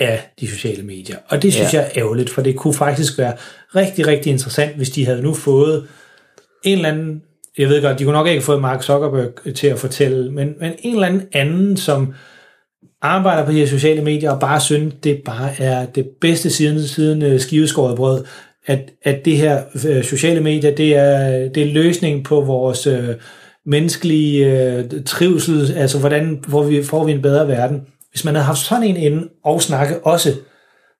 af 0.00 0.30
de 0.40 0.48
sociale 0.48 0.82
medier. 0.82 1.16
Og 1.28 1.42
det 1.42 1.52
synes 1.52 1.74
Ja. 1.74 1.78
jeg 1.78 1.90
er 1.94 2.02
ærgerligt, 2.02 2.30
for 2.30 2.42
det 2.42 2.56
kunne 2.56 2.74
faktisk 2.74 3.18
være 3.18 3.32
rigtig, 3.76 4.06
rigtig 4.06 4.32
interessant, 4.32 4.76
hvis 4.76 4.90
de 4.90 5.06
havde 5.06 5.22
nu 5.22 5.34
fået 5.34 5.86
en 6.64 6.76
eller 6.76 6.88
anden, 6.88 7.22
jeg 7.58 7.68
ved 7.68 7.82
godt, 7.82 7.98
de 7.98 8.04
kunne 8.04 8.12
nok 8.12 8.26
ikke 8.26 8.38
have 8.38 8.44
fået 8.44 8.60
Mark 8.60 8.82
Zuckerberg 8.82 9.54
til 9.54 9.66
at 9.66 9.78
fortælle, 9.78 10.32
men, 10.32 10.54
men 10.60 10.72
en 10.78 10.94
eller 10.94 11.06
anden 11.06 11.22
anden, 11.32 11.76
som 11.76 12.14
arbejder 13.02 13.44
på 13.44 13.52
de 13.52 13.58
her 13.58 13.66
sociale 13.66 14.02
medier 14.02 14.30
og 14.30 14.40
bare 14.40 14.60
synes, 14.60 14.94
det 15.04 15.22
bare 15.24 15.50
er 15.58 15.86
det 15.86 16.06
bedste 16.20 16.50
siden, 16.50 16.82
siden 16.82 17.22
øh, 17.22 17.40
skiveskåret 17.40 17.96
brød, 17.96 18.24
at, 18.66 18.90
at 19.02 19.24
det 19.24 19.36
her 19.36 19.62
øh, 19.88 20.04
sociale 20.04 20.40
medier, 20.40 20.74
det 20.74 20.96
er, 20.96 21.48
det 21.48 21.62
er 21.62 21.72
løsningen 21.72 22.22
på 22.22 22.40
vores 22.40 22.86
øh, 22.86 23.08
menneskelige 23.66 24.46
øh, 24.46 24.84
trivsel, 25.04 25.72
altså 25.76 25.98
hvordan 25.98 26.44
hvor 26.48 26.62
vi, 26.62 26.82
får 26.82 27.04
vi 27.04 27.12
en 27.12 27.22
bedre 27.22 27.48
verden. 27.48 27.80
Hvis 28.10 28.24
man 28.24 28.34
havde 28.34 28.46
haft 28.46 28.58
sådan 28.58 28.84
en 28.84 28.96
inde 28.96 29.28
og 29.44 29.62
snakke 29.62 30.06
også, 30.06 30.34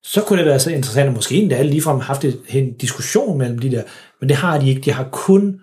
så 0.03 0.21
kunne 0.21 0.39
det 0.39 0.47
være 0.47 0.59
så 0.59 0.71
interessant, 0.71 1.09
og 1.09 1.15
måske 1.15 1.35
endda 1.35 1.63
ligefrem 1.63 2.01
haft 2.01 2.25
et, 2.25 2.39
en 2.49 2.77
diskussion 2.77 3.39
mellem 3.39 3.59
de 3.59 3.71
der, 3.71 3.83
men 4.21 4.29
det 4.29 4.37
har 4.37 4.61
de 4.61 4.69
ikke. 4.69 4.81
De 4.81 4.93
har 4.93 5.09
kun 5.13 5.61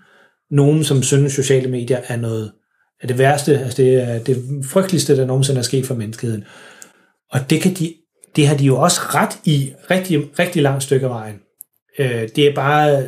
nogen, 0.51 0.83
som 0.83 1.03
synes, 1.03 1.33
sociale 1.33 1.69
medier 1.69 1.99
er 2.07 2.15
noget 2.15 2.51
af 3.01 3.07
det 3.07 3.17
værste, 3.17 3.59
altså 3.59 3.81
det 3.81 4.03
er 4.03 4.19
det 4.19 4.43
frygteligste, 4.65 5.17
der 5.17 5.25
nogensinde 5.25 5.59
er 5.59 5.63
sket 5.63 5.85
for 5.85 5.95
menneskeheden. 5.95 6.43
Og 7.31 7.49
det, 7.49 7.61
kan 7.61 7.73
de, 7.73 7.93
det 8.35 8.47
har 8.47 8.57
de 8.57 8.65
jo 8.65 8.81
også 8.81 9.01
ret 9.01 9.39
i 9.45 9.73
rigtig, 9.91 10.39
rigtig 10.39 10.61
langt 10.61 10.83
stykke 10.83 11.05
af 11.05 11.09
vejen. 11.09 11.35
Øh, 11.99 12.29
det 12.35 12.39
er 12.47 12.53
bare, 12.55 13.07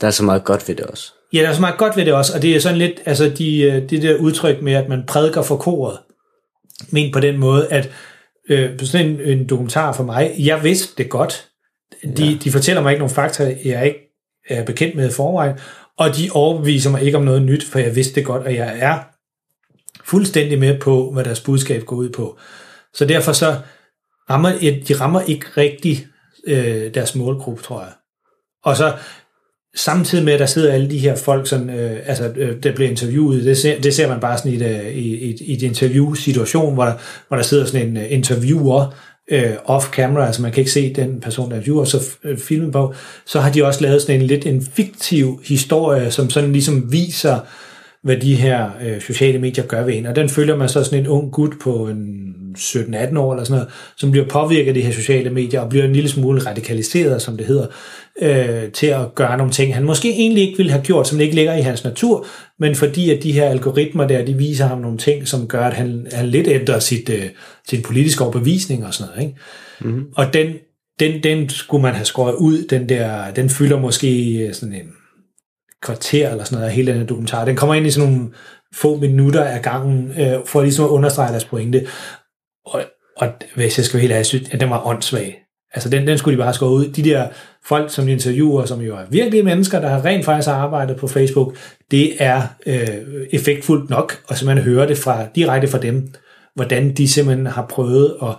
Der 0.00 0.06
er 0.06 0.10
så 0.10 0.24
meget 0.24 0.44
godt 0.44 0.68
ved 0.68 0.74
det 0.74 0.86
også. 0.86 1.12
ja, 1.32 1.42
der 1.42 1.48
er 1.48 1.54
så 1.54 1.60
meget 1.60 1.78
godt 1.78 1.96
ved 1.96 2.04
det 2.04 2.14
også, 2.14 2.34
og 2.34 2.42
det 2.42 2.56
er 2.56 2.60
sådan 2.60 2.78
lidt, 2.78 3.00
altså 3.04 3.28
de, 3.38 3.60
øh, 3.62 3.90
det 3.90 4.02
der 4.02 4.16
udtryk 4.16 4.62
med, 4.62 4.72
at 4.72 4.88
man 4.88 5.04
prædiker 5.06 5.42
for 5.42 5.56
koret, 5.56 5.98
men 6.90 7.12
på 7.12 7.20
den 7.20 7.38
måde, 7.38 7.68
at 7.68 7.90
øh, 8.48 8.78
sådan 8.80 9.06
en, 9.06 9.20
en 9.20 9.48
dokumentar 9.48 9.92
for 9.92 10.04
mig, 10.04 10.34
jeg 10.38 10.64
vidste 10.64 11.02
det 11.02 11.10
godt. 11.10 11.48
De, 12.16 12.24
ja. 12.26 12.36
de 12.44 12.50
fortæller 12.50 12.82
mig 12.82 12.90
ikke 12.92 12.98
nogle 12.98 13.14
fakta, 13.14 13.56
jeg 13.64 13.86
ikke 13.86 13.98
er 14.48 14.64
bekendt 14.64 14.96
med 14.96 15.08
i 15.08 15.12
forvejen, 15.12 15.58
og 15.98 16.16
de 16.16 16.30
overbeviser 16.32 16.90
mig 16.90 17.02
ikke 17.02 17.18
om 17.18 17.24
noget 17.24 17.42
nyt, 17.42 17.64
for 17.64 17.78
jeg 17.78 17.96
vidste 17.96 18.14
det 18.14 18.24
godt, 18.24 18.42
og 18.46 18.54
jeg 18.54 18.78
er 18.78 18.98
fuldstændig 20.04 20.58
med 20.58 20.80
på, 20.80 21.10
hvad 21.12 21.24
deres 21.24 21.40
budskab 21.40 21.82
går 21.82 21.96
ud 21.96 22.10
på. 22.10 22.38
Så 22.94 23.04
derfor 23.04 23.32
så 23.32 23.56
rammer, 24.30 24.52
de 24.88 24.94
rammer 25.00 25.20
ikke 25.20 25.46
rigtig 25.56 26.06
øh, 26.46 26.94
deres 26.94 27.14
målgruppe, 27.14 27.62
tror 27.62 27.80
jeg. 27.80 27.92
Og 28.68 28.76
så 28.76 28.92
samtidig 29.76 30.24
med, 30.24 30.32
at 30.32 30.40
der 30.40 30.46
sidder 30.46 30.72
alle 30.72 30.90
de 30.90 30.98
her 30.98 31.16
folk, 31.16 31.48
som, 31.48 31.70
øh, 31.70 31.96
altså, 32.06 32.32
øh, 32.36 32.62
der 32.62 32.74
bliver 32.74 32.90
interviewet, 32.90 33.44
det 33.44 33.58
ser, 33.58 33.80
det 33.80 33.94
ser 33.94 34.08
man 34.08 34.20
bare 34.20 34.38
sådan 34.38 34.52
i 34.52 34.56
et, 34.56 34.62
øh, 34.62 34.86
i, 34.86 35.30
i, 35.30 35.36
i 35.40 35.52
et 35.52 35.62
interview-situation, 35.62 36.74
hvor 36.74 36.84
der, 36.84 36.92
hvor 37.28 37.36
der 37.36 37.44
sidder 37.44 37.66
sådan 37.66 37.88
en 37.88 37.96
øh, 37.96 38.04
interviewer 38.08 38.94
øh, 39.30 39.52
off-camera, 39.68 40.26
altså 40.26 40.42
man 40.42 40.52
kan 40.52 40.60
ikke 40.60 40.70
se 40.70 40.94
den 40.94 41.20
person, 41.20 41.50
der 41.50 41.56
interviewer, 41.56 41.84
så 41.84 42.04
øh, 42.24 42.38
filmen 42.38 42.72
på, 42.72 42.94
så 43.26 43.40
har 43.40 43.50
de 43.50 43.64
også 43.64 43.82
lavet 43.82 44.02
sådan 44.02 44.20
en 44.20 44.26
lidt 44.26 44.46
en 44.46 44.62
fiktiv 44.62 45.40
historie, 45.44 46.10
som 46.10 46.30
sådan 46.30 46.52
ligesom 46.52 46.92
viser, 46.92 47.38
hvad 48.02 48.16
de 48.16 48.34
her 48.34 48.70
øh, 48.82 49.00
sociale 49.00 49.38
medier 49.38 49.64
gør 49.64 49.84
ved 49.84 49.94
en. 49.94 50.06
Og 50.06 50.16
den 50.16 50.28
følger 50.28 50.56
man 50.56 50.68
så 50.68 50.84
sådan 50.84 50.98
en 50.98 51.06
ung 51.06 51.32
gut 51.32 51.52
på 51.62 51.88
en 51.88 52.34
17-18 52.58 53.18
år 53.18 53.32
eller 53.32 53.44
sådan 53.44 53.58
noget, 53.58 53.68
som 53.96 54.10
bliver 54.10 54.26
påvirket 54.26 54.68
af 54.68 54.74
de 54.74 54.80
her 54.80 54.92
sociale 54.92 55.30
medier 55.30 55.60
og 55.60 55.68
bliver 55.68 55.84
en 55.84 55.92
lille 55.92 56.08
smule 56.08 56.46
radikaliseret, 56.46 57.22
som 57.22 57.36
det 57.36 57.46
hedder, 57.46 57.66
øh, 58.22 58.72
til 58.72 58.86
at 58.86 59.14
gøre 59.14 59.36
nogle 59.36 59.52
ting, 59.52 59.74
han 59.74 59.84
måske 59.84 60.10
egentlig 60.10 60.42
ikke 60.42 60.56
ville 60.56 60.72
have 60.72 60.84
gjort, 60.84 61.08
som 61.08 61.20
ikke 61.20 61.34
ligger 61.34 61.54
i 61.54 61.60
hans 61.60 61.84
natur, 61.84 62.26
men 62.58 62.74
fordi 62.74 63.10
at 63.10 63.22
de 63.22 63.32
her 63.32 63.48
algoritmer 63.48 64.06
der, 64.06 64.24
de 64.24 64.34
viser 64.34 64.66
ham 64.66 64.78
nogle 64.78 64.98
ting, 64.98 65.28
som 65.28 65.48
gør, 65.48 65.64
at 65.64 65.74
han, 65.74 66.06
han 66.12 66.26
lidt 66.26 66.48
ændrer 66.48 66.78
sit, 66.78 67.08
øh, 67.08 67.24
sin 67.68 67.82
politiske 67.82 68.24
overbevisning 68.24 68.86
og 68.86 68.94
sådan 68.94 69.10
noget. 69.10 69.28
Ikke? 69.28 69.40
Mm-hmm. 69.80 70.06
Og 70.16 70.32
den, 70.32 70.52
den, 71.00 71.22
den 71.22 71.48
skulle 71.48 71.82
man 71.82 71.94
have 71.94 72.04
skåret 72.04 72.34
ud, 72.34 72.66
den 72.66 72.88
der, 72.88 73.30
den 73.30 73.50
fylder 73.50 73.78
måske 73.78 74.50
sådan 74.52 74.74
en 74.74 74.92
kvarter 75.82 76.30
eller 76.30 76.44
sådan 76.44 76.58
noget, 76.58 76.72
hele 76.72 76.92
den 76.92 77.00
her 77.00 77.06
dokumentar. 77.06 77.44
Den 77.44 77.56
kommer 77.56 77.74
ind 77.74 77.86
i 77.86 77.90
sådan 77.90 78.12
nogle 78.12 78.28
få 78.74 78.96
minutter 78.96 79.44
af 79.44 79.62
gangen, 79.62 80.12
øh, 80.20 80.38
for 80.46 80.62
ligesom 80.62 80.84
at 80.84 80.88
understrege 80.88 81.30
deres 81.30 81.44
pointe. 81.44 81.86
Og, 82.68 82.82
og 83.16 83.28
hvis 83.54 83.78
jeg 83.78 83.84
skal 83.84 83.96
være 83.96 84.00
helt 84.00 84.10
ærlig, 84.10 84.18
jeg 84.18 84.26
synes, 84.26 84.48
at 84.50 84.60
den 84.60 84.70
var 84.70 84.86
åndssvag. 84.86 85.38
Altså 85.74 85.88
den, 85.88 86.06
den 86.06 86.18
skulle 86.18 86.38
de 86.38 86.42
bare 86.42 86.54
skåre 86.54 86.70
ud. 86.70 86.88
De 86.88 87.04
der 87.04 87.28
folk, 87.66 87.90
som 87.90 88.06
de 88.06 88.12
interviewer, 88.12 88.64
som 88.64 88.80
jo 88.80 88.96
er 88.96 89.04
virkelige 89.10 89.42
mennesker, 89.42 89.80
der 89.80 89.88
har 89.88 90.04
rent 90.04 90.24
faktisk 90.24 90.48
arbejdet 90.48 90.96
på 90.96 91.08
Facebook, 91.08 91.56
det 91.90 92.12
er 92.18 92.42
øh, 92.66 92.88
effektfuldt 93.32 93.90
nok, 93.90 94.22
og 94.28 94.38
så 94.38 94.46
man 94.46 94.58
hører 94.58 94.86
det 94.86 94.98
fra, 94.98 95.26
direkte 95.34 95.68
fra 95.68 95.78
dem, 95.78 96.08
hvordan 96.54 96.94
de 96.94 97.08
simpelthen 97.08 97.46
har 97.46 97.66
prøvet 97.66 98.16
at 98.22 98.34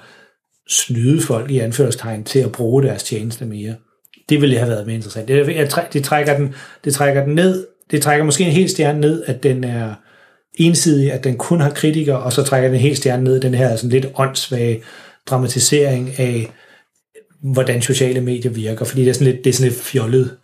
snyde 0.70 1.22
folk 1.22 1.52
i 1.52 1.60
anførselstegn 1.60 2.24
til 2.24 2.39
at 2.39 2.52
bruge 2.52 2.84
deres 2.84 3.04
tjeneste 3.04 3.46
mere. 3.46 3.76
Det 4.30 4.42
ville 4.42 4.58
have 4.58 4.70
været 4.70 4.86
mere 4.86 4.96
interessant. 4.96 5.28
Det, 5.28 5.56
jeg, 5.56 5.70
det, 5.94 6.04
trækker 6.04 6.38
den, 6.38 6.56
det 6.84 6.94
trækker 6.94 7.26
den 7.26 7.36
ned. 7.36 7.68
Det 7.92 8.02
trækker 8.02 8.26
måske 8.26 8.44
en 8.44 8.52
hel 8.52 8.70
stjerne 8.70 9.00
ned, 9.00 9.24
at 9.26 9.44
den 9.44 9.63
er 9.63 9.94
ensidig, 10.56 11.12
at 11.14 11.24
den 11.24 11.38
kun 11.38 11.60
har 11.62 11.70
kritikere, 11.70 12.20
og 12.20 12.34
så 12.34 12.44
trækker 12.44 12.70
den 12.70 12.76
en 12.76 12.82
hel 12.82 12.98
stjerne 12.98 13.24
ned, 13.24 13.42
den 13.42 13.54
her 13.54 13.76
sådan 13.76 13.90
lidt 13.90 14.08
åndssvage 14.16 14.82
dramatisering 15.30 16.20
af, 16.20 16.48
hvordan 17.44 17.82
sociale 17.82 18.22
medier 18.22 18.52
virker, 18.52 18.86
fordi 18.86 19.02
det 19.02 19.10
er 19.10 19.14
sådan 19.14 19.28
lidt, 19.34 19.44
det 19.44 19.50
er 19.50 19.54
sådan 19.54 19.72
lidt 19.72 19.82
fjollet. 19.82 20.38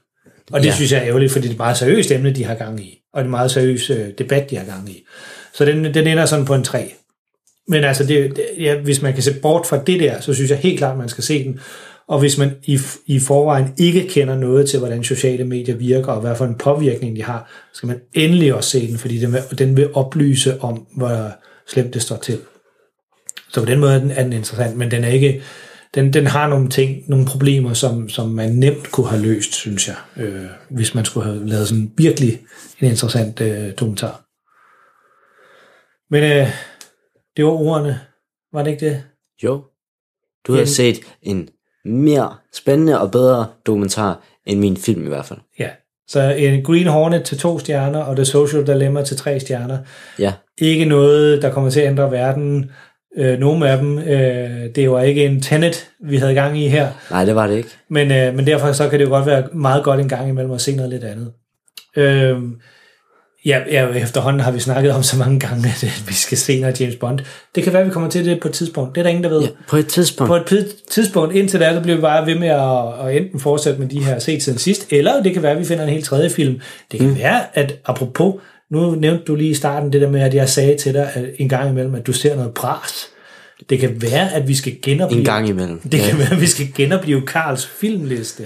Og 0.51 0.59
det 0.59 0.67
Ja. 0.67 0.75
synes 0.75 0.91
jeg 0.91 0.99
er 1.01 1.07
ærgerligt, 1.07 1.31
fordi 1.31 1.43
det 1.43 1.49
er 1.49 1.53
et 1.53 1.57
meget 1.57 1.77
seriøst 1.77 2.11
emne, 2.11 2.31
de 2.31 2.43
har 2.45 2.55
gang 2.55 2.79
i, 2.79 3.01
og 3.13 3.17
det 3.17 3.21
er 3.21 3.25
en 3.25 3.31
meget 3.31 3.51
seriøs 3.51 3.89
øh, 3.89 4.07
debat, 4.17 4.49
de 4.49 4.57
har 4.57 4.65
gang 4.65 4.89
i. 4.89 5.03
Så 5.53 5.65
den, 5.65 5.93
den 5.93 6.07
ender 6.07 6.25
sådan 6.25 6.45
på 6.45 6.55
en 6.55 6.63
3. 6.63 6.93
Men 7.67 7.83
altså, 7.83 8.03
det, 8.03 8.35
det, 8.35 8.45
ja, 8.59 8.75
hvis 8.77 9.01
man 9.01 9.13
kan 9.13 9.23
se 9.23 9.33
bort 9.33 9.67
fra 9.67 9.83
det 9.87 9.99
der, 9.99 10.21
så 10.21 10.33
synes 10.33 10.51
jeg 10.51 10.57
helt 10.59 10.77
klart, 10.77 10.97
man 10.97 11.09
skal 11.09 11.23
se 11.23 11.43
den. 11.43 11.59
Og 12.07 12.19
hvis 12.19 12.37
man 12.37 12.51
i, 12.63 12.79
i 13.05 13.19
forvejen 13.19 13.73
ikke 13.77 14.07
kender 14.07 14.35
noget 14.35 14.69
til, 14.69 14.79
hvordan 14.79 15.03
sociale 15.03 15.43
medier 15.43 15.75
virker, 15.75 16.11
og 16.11 16.21
hvad 16.21 16.35
for 16.35 16.45
en 16.45 16.55
påvirkning 16.55 17.15
de 17.15 17.23
har, 17.23 17.51
så 17.73 17.77
skal 17.77 17.87
man 17.87 18.01
endelig 18.13 18.53
også 18.53 18.69
se 18.69 18.87
den, 18.87 18.97
fordi 18.97 19.19
den 19.19 19.33
vil, 19.33 19.59
den 19.59 19.77
vil 19.77 19.93
oplyse 19.93 20.61
om, 20.61 20.87
hvor 20.97 21.31
slemt 21.67 21.93
det 21.93 22.01
står 22.01 22.17
til. 22.17 22.39
Så 23.49 23.59
på 23.59 23.65
den 23.65 23.79
måde 23.79 23.93
er 23.93 23.99
den, 23.99 24.11
er 24.11 24.23
den 24.23 24.33
interessant, 24.33 24.77
men 24.77 24.91
den 24.91 25.03
er 25.03 25.07
ikke, 25.07 25.43
den, 25.95 26.13
den 26.13 26.27
har 26.27 26.47
nogle 26.47 26.69
ting, 26.69 27.03
nogle 27.07 27.25
problemer, 27.25 27.73
som, 27.73 28.09
som 28.09 28.29
man 28.29 28.51
nemt 28.51 28.91
kunne 28.91 29.07
have 29.07 29.21
løst, 29.21 29.53
synes 29.53 29.87
jeg, 29.87 29.95
øh, 30.17 30.45
hvis 30.69 30.95
man 30.95 31.05
skulle 31.05 31.25
have 31.25 31.47
lavet 31.47 31.67
sådan 31.67 31.91
virkelig 31.97 32.41
en 32.79 32.87
interessant 32.87 33.41
øh, 33.41 33.71
dokumentar. 33.79 34.25
Men 36.09 36.23
øh, 36.23 36.47
det 37.37 37.45
var 37.45 37.51
ordene, 37.51 37.99
var 38.53 38.63
det 38.63 38.71
ikke 38.71 38.85
det? 38.85 39.03
Jo. 39.43 39.63
Du 40.47 40.53
har 40.53 40.65
set 40.65 40.99
en 41.21 41.49
mere 41.85 42.35
spændende 42.53 43.01
og 43.01 43.11
bedre 43.11 43.45
dokumentar 43.65 44.21
end 44.45 44.59
min 44.59 44.77
film 44.77 45.05
i 45.05 45.07
hvert 45.07 45.25
fald. 45.25 45.39
Ja. 45.59 45.69
Så 46.07 46.21
en 46.21 46.63
Green 46.63 46.87
Hornet 46.87 47.23
til 47.23 47.37
to 47.37 47.59
stjerner, 47.59 47.99
og 47.99 48.15
The 48.15 48.25
Social 48.25 48.67
Dilemma 48.67 49.03
til 49.03 49.17
tre 49.17 49.39
stjerner. 49.39 49.77
Ja. 50.19 50.33
Ikke 50.57 50.85
noget, 50.85 51.41
der 51.41 51.51
kommer 51.51 51.69
til 51.69 51.79
at 51.79 51.87
ændre 51.87 52.11
verden. 52.11 52.71
Øh, 53.17 53.39
nogle 53.39 53.69
af 53.69 53.77
dem, 53.77 53.99
øh, 53.99 54.75
det 54.75 54.91
var 54.91 55.01
ikke 55.01 55.25
en 55.25 55.41
Tenet, 55.41 55.87
vi 55.99 56.17
havde 56.17 56.33
gang 56.33 56.59
i 56.59 56.67
her. 56.67 56.87
Nej, 57.11 57.25
det 57.25 57.35
var 57.35 57.47
det 57.47 57.57
ikke. 57.57 57.69
Men, 57.89 58.11
øh, 58.11 58.35
men 58.35 58.47
derfor 58.47 58.71
så 58.71 58.89
kan 58.89 58.99
det 58.99 59.05
jo 59.05 59.09
godt 59.09 59.25
være 59.25 59.47
meget 59.53 59.83
godt 59.83 59.99
en 59.99 60.09
gang 60.09 60.29
imellem 60.29 60.51
at 60.51 60.61
se 60.61 60.75
noget 60.75 60.91
lidt 60.91 61.03
andet. 61.03 61.31
Øh, 61.95 62.41
ja, 63.45 63.59
ja, 63.71 63.87
efterhånden 63.87 64.39
har 64.39 64.51
vi 64.51 64.59
snakket 64.59 64.91
om 64.91 65.03
så 65.03 65.17
mange 65.17 65.39
gange, 65.39 65.67
at 65.67 66.03
vi 66.07 66.13
skal 66.13 66.37
se 66.37 66.59
noget 66.59 66.81
James 66.81 66.95
Bond. 66.95 67.19
Det 67.55 67.63
kan 67.63 67.73
være, 67.73 67.81
at 67.81 67.87
vi 67.87 67.91
kommer 67.91 68.09
til 68.09 68.25
det 68.25 68.39
på 68.39 68.47
et 68.47 68.53
tidspunkt. 68.53 68.95
Det 68.95 69.01
er 69.01 69.03
der 69.03 69.09
ingen, 69.09 69.23
der 69.23 69.29
ved. 69.29 69.41
Ja, 69.41 69.47
på 69.67 69.77
et 69.77 69.87
tidspunkt. 69.87 70.27
På 70.27 70.35
et 70.35 70.75
tidspunkt, 70.91 71.35
indtil 71.35 71.59
da, 71.59 71.73
så 71.73 71.79
bliver 71.79 71.95
vi 71.95 72.01
bare 72.01 72.25
ved 72.25 72.35
med 72.35 72.47
at, 72.47 73.07
at 73.07 73.17
enten 73.17 73.39
fortsætte 73.39 73.79
med 73.79 73.87
de 73.87 74.03
her 74.03 74.19
set 74.19 74.43
siden 74.43 74.59
sidst, 74.59 74.93
eller 74.93 75.23
det 75.23 75.33
kan 75.33 75.43
være, 75.43 75.51
at 75.51 75.59
vi 75.59 75.65
finder 75.65 75.83
en 75.83 75.89
helt 75.89 76.05
tredje 76.05 76.29
film. 76.29 76.59
Det 76.91 76.99
kan 76.99 77.09
mm. 77.09 77.17
være, 77.17 77.41
at 77.53 77.79
apropos, 77.85 78.35
nu 78.71 78.95
nævnte 78.95 79.23
du 79.23 79.35
lige 79.35 79.49
i 79.49 79.53
starten 79.53 79.93
det 79.93 80.01
der 80.01 80.09
med, 80.09 80.21
at 80.21 80.33
jeg 80.33 80.49
sagde 80.49 80.77
til 80.77 80.93
dig 80.93 81.09
at 81.13 81.25
en 81.37 81.49
gang 81.49 81.69
imellem, 81.69 81.95
at 81.95 82.07
du 82.07 82.13
ser 82.13 82.35
noget 82.35 82.53
bras. 82.53 83.07
Det 83.69 83.79
kan 83.79 84.01
være, 84.01 84.33
at 84.33 84.47
vi 84.47 84.55
skal 84.55 84.75
genopleve... 84.81 85.19
En 85.19 85.25
gang 85.25 85.49
imellem. 85.49 85.79
Det 85.79 85.99
kan 85.99 86.17
være, 86.17 86.31
at 86.31 86.41
vi 86.41 86.45
skal 86.45 86.67
genopleve 86.75 87.21
Karls 87.21 87.65
filmliste. 87.65 88.43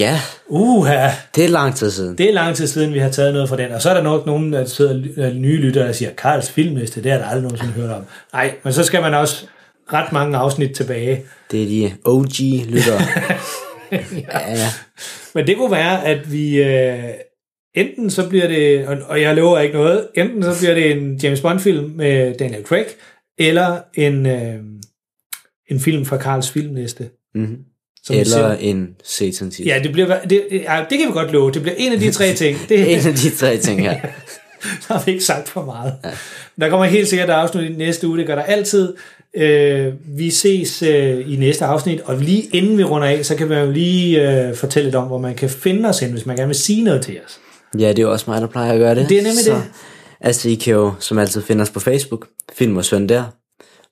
Ja, 0.00 0.20
Uha, 0.48 1.10
det 1.34 1.44
er 1.44 1.48
lang 1.48 1.76
tid 1.76 1.90
siden. 1.90 2.18
det 2.18 2.28
er 2.28 2.32
lang 2.32 2.56
tid 2.56 2.66
siden, 2.66 2.94
vi 2.94 2.98
har 2.98 3.10
taget 3.10 3.32
noget 3.32 3.48
fra 3.48 3.56
den. 3.56 3.72
Og 3.72 3.82
så 3.82 3.90
er 3.90 3.94
der 3.94 4.02
nok 4.02 4.26
nogen, 4.26 4.52
der 4.52 4.64
sidder 4.64 5.02
øh, 5.16 5.34
nye 5.34 5.56
lyttere, 5.56 5.86
der 5.86 5.92
siger, 5.92 6.10
Karls 6.10 6.50
filmliste, 6.50 7.02
det 7.02 7.12
har 7.12 7.18
der 7.18 7.26
aldrig 7.26 7.42
nogensinde 7.42 7.72
hørt 7.72 7.90
om. 7.90 8.02
Nej, 8.32 8.54
men 8.62 8.72
så 8.72 8.84
skal 8.84 9.02
man 9.02 9.14
også 9.14 9.46
ret 9.92 10.12
mange 10.12 10.36
afsnit 10.36 10.70
tilbage. 10.76 11.24
Det 11.50 11.62
er 11.62 11.66
de 11.66 11.92
OG-lyttere. 12.04 13.00
ja. 13.92 14.50
ja. 14.50 14.68
Men 15.34 15.46
det 15.46 15.56
kunne 15.56 15.70
være, 15.70 16.04
at 16.04 16.32
vi 16.32 16.62
øh, 16.62 17.04
enten 17.74 18.10
så 18.10 18.28
bliver 18.28 18.48
det, 18.48 18.86
og, 18.86 18.96
og 19.08 19.20
jeg 19.20 19.36
lover 19.36 19.58
ikke 19.58 19.74
noget, 19.74 20.08
enten 20.14 20.42
så 20.42 20.58
bliver 20.58 20.74
det 20.74 20.92
en 20.92 21.16
James 21.16 21.40
Bond-film 21.40 21.92
med 21.96 22.34
Daniel 22.34 22.64
Craig, 22.64 22.86
eller 23.38 23.80
en, 23.94 24.26
øh, 24.26 24.54
en 25.70 25.80
film 25.80 26.04
fra 26.04 26.16
Karls 26.16 26.50
filmliste. 26.50 27.10
Mm-hmm. 27.34 27.58
Som 28.06 28.16
Eller 28.16 28.56
ser. 28.56 28.56
en 28.60 28.88
Satan 29.04 29.52
Ja, 29.66 29.80
det 29.82 29.92
bliver, 29.92 30.20
det, 30.22 30.42
ja, 30.50 30.84
det 30.90 30.98
kan 30.98 31.08
vi 31.08 31.12
godt 31.12 31.32
love. 31.32 31.50
Det 31.50 31.62
bliver 31.62 31.74
en 31.78 31.92
af 31.92 32.00
de 32.00 32.10
tre 32.10 32.34
ting. 32.34 32.58
Det, 32.68 32.80
En 32.92 33.06
af 33.06 33.14
de 33.14 33.30
tre 33.30 33.56
ting 33.56 33.80
her. 33.80 34.00
så 34.82 34.92
har 34.92 35.02
vi 35.06 35.12
ikke 35.12 35.24
sagt 35.24 35.48
for 35.48 35.64
meget. 35.64 35.94
Ja. 36.04 36.10
Der 36.60 36.68
kommer 36.68 36.86
helt 36.86 37.08
sikkert 37.08 37.28
et 37.28 37.32
afsnit 37.32 37.70
i 37.70 37.74
næste 37.74 38.08
uge, 38.08 38.18
det 38.18 38.26
gør 38.26 38.34
der 38.34 38.42
altid. 38.42 38.94
Øh, 39.34 39.92
vi 40.06 40.30
ses 40.30 40.82
øh, 40.82 41.32
i 41.32 41.36
næste 41.36 41.64
afsnit, 41.64 42.00
og 42.00 42.16
lige 42.16 42.42
inden 42.42 42.78
vi 42.78 42.84
runder 42.84 43.08
af, 43.08 43.26
så 43.26 43.34
kan 43.34 43.50
vi 43.50 43.54
jo 43.54 43.70
lige 43.70 44.30
øh, 44.30 44.54
fortælle 44.54 44.86
lidt 44.86 44.94
om, 44.94 45.06
hvor 45.06 45.18
man 45.18 45.34
kan 45.34 45.50
finde 45.50 45.88
os 45.88 46.00
hen, 46.00 46.12
hvis 46.12 46.26
man 46.26 46.36
gerne 46.36 46.48
vil 46.48 46.56
sige 46.56 46.84
noget 46.84 47.02
til 47.02 47.18
os. 47.26 47.40
Ja, 47.78 47.88
det 47.88 47.98
er 47.98 48.02
jo 48.02 48.12
også 48.12 48.30
mig, 48.30 48.40
der 48.40 48.46
plejer 48.46 48.72
at 48.72 48.78
gøre 48.78 48.94
det. 48.94 49.08
Det 49.08 49.18
er 49.18 49.22
nemlig 49.22 49.44
så, 49.44 49.52
det. 49.54 49.62
Altså, 50.20 50.48
I 50.48 50.54
kan 50.54 50.74
jo 50.74 50.92
som 50.98 51.18
altid 51.18 51.42
finde 51.42 51.62
os 51.62 51.70
på 51.70 51.80
Facebook, 51.80 52.28
Film 52.52 52.76
og 52.76 52.84
Søn 52.84 53.08
der, 53.08 53.24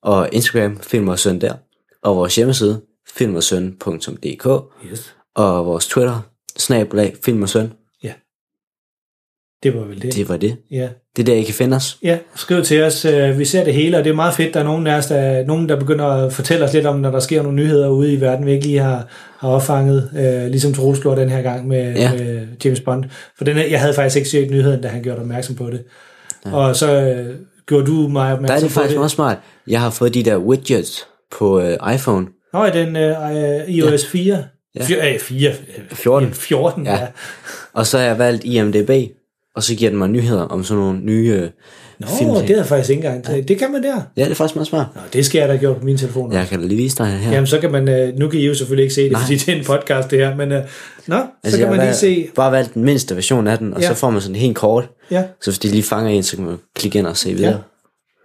og 0.03 0.29
Instagram, 0.33 0.81
Film 0.83 1.09
og 1.09 1.19
Søn 1.19 1.41
der, 1.41 1.55
og 2.03 2.17
vores 2.17 2.37
hjemmeside, 2.37 2.81
filmogsøn.dk, 3.13 4.47
Yes. 4.91 5.15
og 5.35 5.67
vores 5.67 5.87
Twitter, 5.87 6.21
snabelag, 6.59 7.17
Film 7.25 7.43
og 7.43 7.49
Søn. 7.49 7.73
Det 9.63 9.75
var 9.75 9.81
vel 9.85 10.03
det. 10.03 10.15
Det 10.15 10.29
var 10.29 10.37
det. 10.37 10.57
Ja. 10.71 10.89
Det 11.17 11.23
er 11.23 11.27
der, 11.27 11.35
I 11.35 11.43
kan 11.43 11.55
finde 11.55 11.77
os. 11.77 11.99
Ja, 12.03 12.19
skriv 12.35 12.63
til 12.63 12.83
os. 12.83 13.05
Øh, 13.05 13.39
Vi 13.39 13.45
ser 13.45 13.65
det 13.65 13.75
hele, 13.75 13.99
og 13.99 14.05
det 14.05 14.11
er 14.11 14.15
meget 14.15 14.35
fedt. 14.35 14.55
Der 14.55 14.61
er 14.61 14.65
nogen 14.65 14.87
af 14.87 14.97
os, 14.99 15.07
der, 15.07 15.47
nogen, 15.47 15.69
der 15.69 15.79
begynder 15.79 16.05
at 16.07 16.33
fortælle 16.33 16.65
os 16.65 16.73
lidt 16.73 16.87
om, 16.87 16.99
når 16.99 17.11
der 17.11 17.21
sker 17.21 17.43
nogle 17.43 17.57
nyheder 17.57 17.89
ude 17.89 18.13
i 18.13 18.21
verden, 18.21 18.47
vi 18.47 18.53
ikke 18.53 18.67
lige 18.67 18.79
har, 18.79 19.07
har 19.39 19.49
opfanget, 19.49 20.11
øh, 20.17 20.51
ligesom 20.51 20.75
Troels 20.75 21.01
gjorde 21.01 21.21
den 21.21 21.29
her 21.31 21.43
gang 21.43 21.69
med, 21.69 21.95
Ja. 21.95 22.01
ja. 22.03 22.13
med 22.25 22.47
James 22.65 22.81
Bond. 22.81 23.05
For 23.39 23.45
den, 23.45 23.57
jeg 23.57 23.81
havde 23.81 23.95
faktisk 23.95 24.17
ikke 24.17 24.29
set 24.29 24.51
nyheden, 24.51 24.81
da 24.83 24.89
han 24.89 25.03
gjorde 25.03 25.21
opmærksom 25.21 25.55
på 25.55 25.71
det. 25.71 25.85
Ja. 26.47 26.57
Og 26.57 26.77
så 26.77 26.93
øh, 27.01 27.35
gjorde 27.67 27.87
du 27.87 27.93
mig 28.09 28.29
Der 28.29 28.35
opmærksom 28.35 28.55
er 28.57 28.61
det 28.61 28.69
på 28.69 28.75
faktisk 28.75 28.95
det. 28.97 29.03
også 29.03 29.15
smart. 29.15 29.39
Jeg 29.67 29.81
har 29.81 29.91
fået 29.91 30.15
de 30.15 30.23
der 30.23 30.37
widgets 30.37 31.07
på 31.39 31.61
øh, 31.61 31.95
iPhone. 31.95 32.27
Nå, 32.55 32.65
i 32.65 32.71
den 32.71 32.97
øh, 32.97 33.69
iOS 33.69 34.07
4. 34.07 34.45
Ja. 34.79 34.85
Fire, 34.85 35.15
øh, 35.15 35.21
4. 35.21 35.51
øh, 35.51 35.57
14. 35.93 36.35
14, 36.35 36.85
ja. 36.87 36.93
Ja. 36.93 37.01
ja. 37.01 37.07
Og 37.73 37.87
så 37.87 37.99
har 37.99 38.05
jeg 38.05 38.19
valgt 38.19 38.45
IMDB, 38.45 38.91
og 39.57 39.63
så 39.63 39.75
giver 39.75 39.91
den 39.91 39.99
mig 39.99 40.09
nyheder 40.09 40.43
om 40.43 40.65
sådan 40.65 40.83
nogle 40.83 41.01
nye 41.01 41.29
øh, 41.43 41.51
Nå, 41.99 42.07
film. 42.19 42.35
det 42.35 42.51
jeg 42.57 42.67
faktisk 42.67 42.91
ikke 42.91 43.07
engang. 43.07 43.37
Ja. 43.37 43.41
Det 43.41 43.59
kan 43.59 43.73
man 43.73 43.83
der. 43.83 44.01
Ja, 44.17 44.25
det 44.25 44.31
er 44.31 44.35
faktisk 44.35 44.57
meget 44.57 44.67
smart. 44.69 44.87
Nå, 44.95 45.01
det 45.13 45.27
skal 45.27 45.39
jeg 45.39 45.49
da 45.49 45.57
gjort 45.57 45.77
på 45.77 45.85
min 45.85 45.99
telefon. 45.99 46.33
Jeg 46.33 46.47
kan 46.49 46.61
da 46.61 46.67
lige 46.67 46.77
vise 46.77 46.97
dig 46.97 47.07
her. 47.07 47.33
Jamen, 47.33 47.47
så 47.47 47.59
kan 47.61 47.73
man, 47.73 47.89
øh, 47.89 48.19
nu 48.19 48.29
kan 48.29 48.41
I 48.41 48.47
jo 48.47 48.55
selvfølgelig 48.55 48.83
ikke 48.83 48.95
se 48.95 49.03
det, 49.03 49.13
Nej. 49.13 49.21
fordi 49.21 49.37
det 49.37 49.49
er 49.49 49.57
en 49.59 49.65
podcast 49.65 50.11
det 50.11 50.19
her, 50.19 50.37
men 50.37 50.53
øh, 50.53 50.63
nå, 51.07 51.17
altså, 51.17 51.59
så 51.59 51.59
kan 51.59 51.77
man 51.77 51.87
lige 51.87 51.95
se, 51.95 52.29
bare 52.35 52.53
valgt 52.53 52.75
den 52.75 52.85
mindste 52.85 53.15
version 53.15 53.47
af 53.47 53.59
den, 53.59 53.75
og 53.75 53.81
Ja. 53.81 53.89
så 53.89 53.95
får 53.95 54.11
man 54.11 54.21
sådan 54.21 54.37
helt 54.37 54.57
kort. 54.57 54.89
ja, 55.11 55.25
Så 55.41 55.51
hvis 55.51 55.59
de 55.59 55.69
lige 55.69 55.83
fanger 55.83 56.11
en, 56.11 56.23
så 56.23 56.37
kan 56.37 56.45
man 56.45 56.57
klikke 56.77 56.99
ind 56.99 57.07
og 57.07 57.17
se 57.17 57.35
videre. 57.35 57.51
ja, 57.53 57.59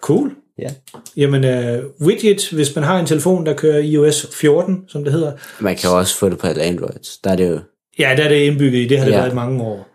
cool. 0.01 0.31
Ja. 0.61 0.69
Jamen, 1.17 1.43
øh, 1.43 1.83
widget, 2.01 2.49
hvis 2.51 2.75
man 2.75 2.83
har 2.83 2.99
en 2.99 3.05
telefon, 3.05 3.45
der 3.45 3.53
kører 3.53 3.79
iOS 3.79 4.27
14, 4.33 4.83
som 4.87 5.03
det 5.03 5.13
hedder, 5.13 5.31
Man 5.59 5.75
kan 5.75 5.89
jo 5.89 5.97
også 5.97 6.17
få 6.17 6.29
det 6.29 6.37
på 6.37 6.47
alle 6.47 6.61
Androids. 6.63 7.17
Der 7.17 7.31
er 7.31 7.35
det 7.35 7.49
jo... 7.49 7.59
ja, 7.99 8.13
der 8.17 8.23
er 8.23 8.29
det 8.29 8.35
indbygget 8.35 8.79
i, 8.79 8.87
det 8.87 8.97
har 8.97 9.05
det 9.05 9.11
Ja. 9.11 9.17
været 9.19 9.31
i 9.31 9.35
mange 9.35 9.61
år. 9.63 9.85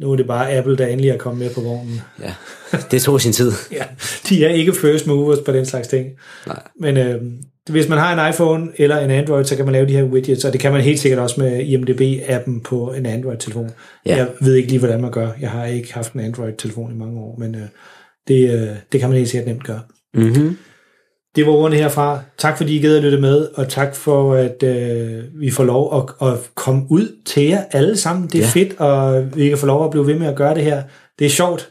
Nu 0.00 0.12
er 0.12 0.16
det 0.16 0.26
bare 0.26 0.52
Apple, 0.52 0.76
der 0.76 0.86
endelig 0.86 1.10
er 1.10 1.16
kommet 1.18 1.46
med 1.46 1.54
på 1.54 1.60
vognen. 1.60 2.00
Ja, 2.22 2.32
det 2.90 3.02
tog 3.02 3.20
sin 3.20 3.32
tid. 3.32 3.52
Ja, 3.72 3.84
de 4.28 4.44
er 4.44 4.48
ikke 4.48 4.72
first 4.72 5.06
movers 5.06 5.38
på 5.38 5.52
den 5.52 5.66
slags 5.66 5.88
ting. 5.88 6.08
Nej. 6.46 6.62
Men 6.80 6.96
øh, 6.96 7.22
hvis 7.70 7.88
man 7.88 7.98
har 7.98 8.24
en 8.26 8.32
iPhone 8.32 8.68
eller 8.76 8.98
en 8.98 9.10
Android, 9.10 9.44
så 9.44 9.56
kan 9.56 9.64
man 9.64 9.72
lave 9.72 9.86
de 9.88 9.92
her 9.96 10.02
widgets, 10.04 10.44
og 10.44 10.52
det 10.52 10.60
kan 10.60 10.72
man 10.72 10.80
helt 10.80 11.00
sikkert 11.00 11.20
også 11.20 11.40
med 11.40 11.60
IMDB-appen 11.60 12.60
på 12.64 12.92
en 12.92 13.06
Android-telefon. 13.06 13.70
Ja. 14.06 14.16
Jeg 14.16 14.28
ved 14.40 14.54
ikke 14.54 14.68
lige, 14.68 14.78
hvordan 14.78 15.00
man 15.00 15.10
gør. 15.10 15.28
Jeg 15.40 15.50
har 15.50 15.64
ikke 15.66 15.94
haft 15.94 16.12
en 16.12 16.20
Android-telefon 16.20 16.92
i 16.92 16.94
mange 16.98 17.20
år, 17.20 17.36
men 17.38 17.54
øh, 17.54 17.60
det, 18.28 18.50
øh, 18.54 18.68
det 18.92 19.00
kan 19.00 19.08
man 19.08 19.18
helt 19.18 19.28
sikkert 19.30 19.48
nemt 19.48 19.64
gøre. 19.64 19.80
Mm-hmm. 20.14 20.56
Det 21.36 21.46
var 21.46 21.52
ordene 21.52 21.76
herfra. 21.76 22.20
Tak 22.38 22.56
fordi 22.56 22.76
I 22.76 22.82
gad 22.82 22.96
at 22.96 23.02
lytte 23.02 23.20
med, 23.20 23.48
og 23.54 23.68
tak 23.68 23.94
for, 23.96 24.34
at 24.34 24.62
øh, 24.62 25.24
vi 25.40 25.50
får 25.50 25.64
lov 25.64 25.96
at, 26.20 26.28
at 26.28 26.38
komme 26.54 26.82
ud 26.90 27.16
til 27.26 27.42
jer 27.42 27.64
alle 27.72 27.96
sammen. 27.96 28.28
Det 28.28 28.34
er 28.34 28.38
Ja. 28.38 28.44
ja. 28.46 28.50
fedt, 28.50 28.80
og 28.80 29.26
vi 29.36 29.48
kan 29.48 29.58
få 29.58 29.66
lov 29.66 29.84
at 29.84 29.90
blive 29.90 30.06
ved 30.06 30.14
med 30.18 30.26
at 30.26 30.36
gøre 30.36 30.54
det 30.54 30.64
her. 30.64 30.82
Det 31.18 31.24
er 31.24 31.30
sjovt, 31.30 31.70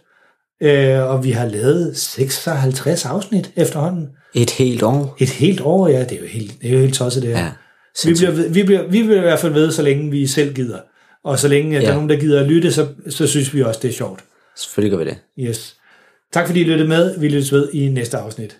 øh, 0.63 0.99
og 1.09 1.23
vi 1.23 1.31
har 1.31 1.45
lavet 1.45 1.97
56 1.97 3.05
afsnit 3.05 3.51
efterhånden. 3.55 4.07
Et 4.33 4.49
helt 4.51 4.83
år. 4.83 5.15
Et 5.19 5.29
helt 5.29 5.61
år, 5.61 5.87
ja. 5.87 5.99
Det 6.03 6.11
er 6.11 6.19
jo 6.21 6.25
helt, 6.27 6.61
det 6.61 6.69
er 6.69 6.73
jo 6.73 6.79
helt 6.79 6.93
tosset, 6.93 7.23
det 7.23 7.37
her. 7.37 7.43
Ja. 7.43 7.51
vi, 8.09 8.13
bliver, 8.13 8.31
ved- 8.31 8.49
vi, 8.49 8.63
bliver, 8.63 8.83
vi 8.83 9.03
bliver 9.03 9.17
i 9.17 9.21
hvert 9.21 9.39
fald 9.39 9.53
ved, 9.53 9.71
så 9.71 9.81
længe 9.81 10.11
vi 10.11 10.27
selv 10.27 10.53
gider. 10.53 10.79
Og 11.23 11.39
så 11.39 11.47
længe 11.47 11.75
at 11.77 11.81
der 11.81 11.87
Ja. 11.87 11.91
er 11.91 11.95
nogen, 11.95 12.09
der 12.09 12.15
gider 12.15 12.39
at 12.39 12.45
lytte, 12.47 12.71
så, 12.71 12.87
så 13.09 13.27
synes 13.27 13.53
vi 13.53 13.61
også, 13.63 13.79
det 13.83 13.89
er 13.89 13.93
sjovt. 13.93 14.23
Selvfølgelig 14.57 14.97
gør 14.97 15.03
vi 15.05 15.09
det. 15.09 15.17
Yes. 15.49 15.75
Tak 16.31 16.47
fordi 16.47 16.61
I 16.61 16.63
lyttede 16.63 16.89
med. 16.89 17.19
Vi 17.19 17.27
lyttes 17.27 17.51
ved 17.51 17.73
i 17.73 17.89
næste 17.89 18.17
afsnit. 18.17 18.59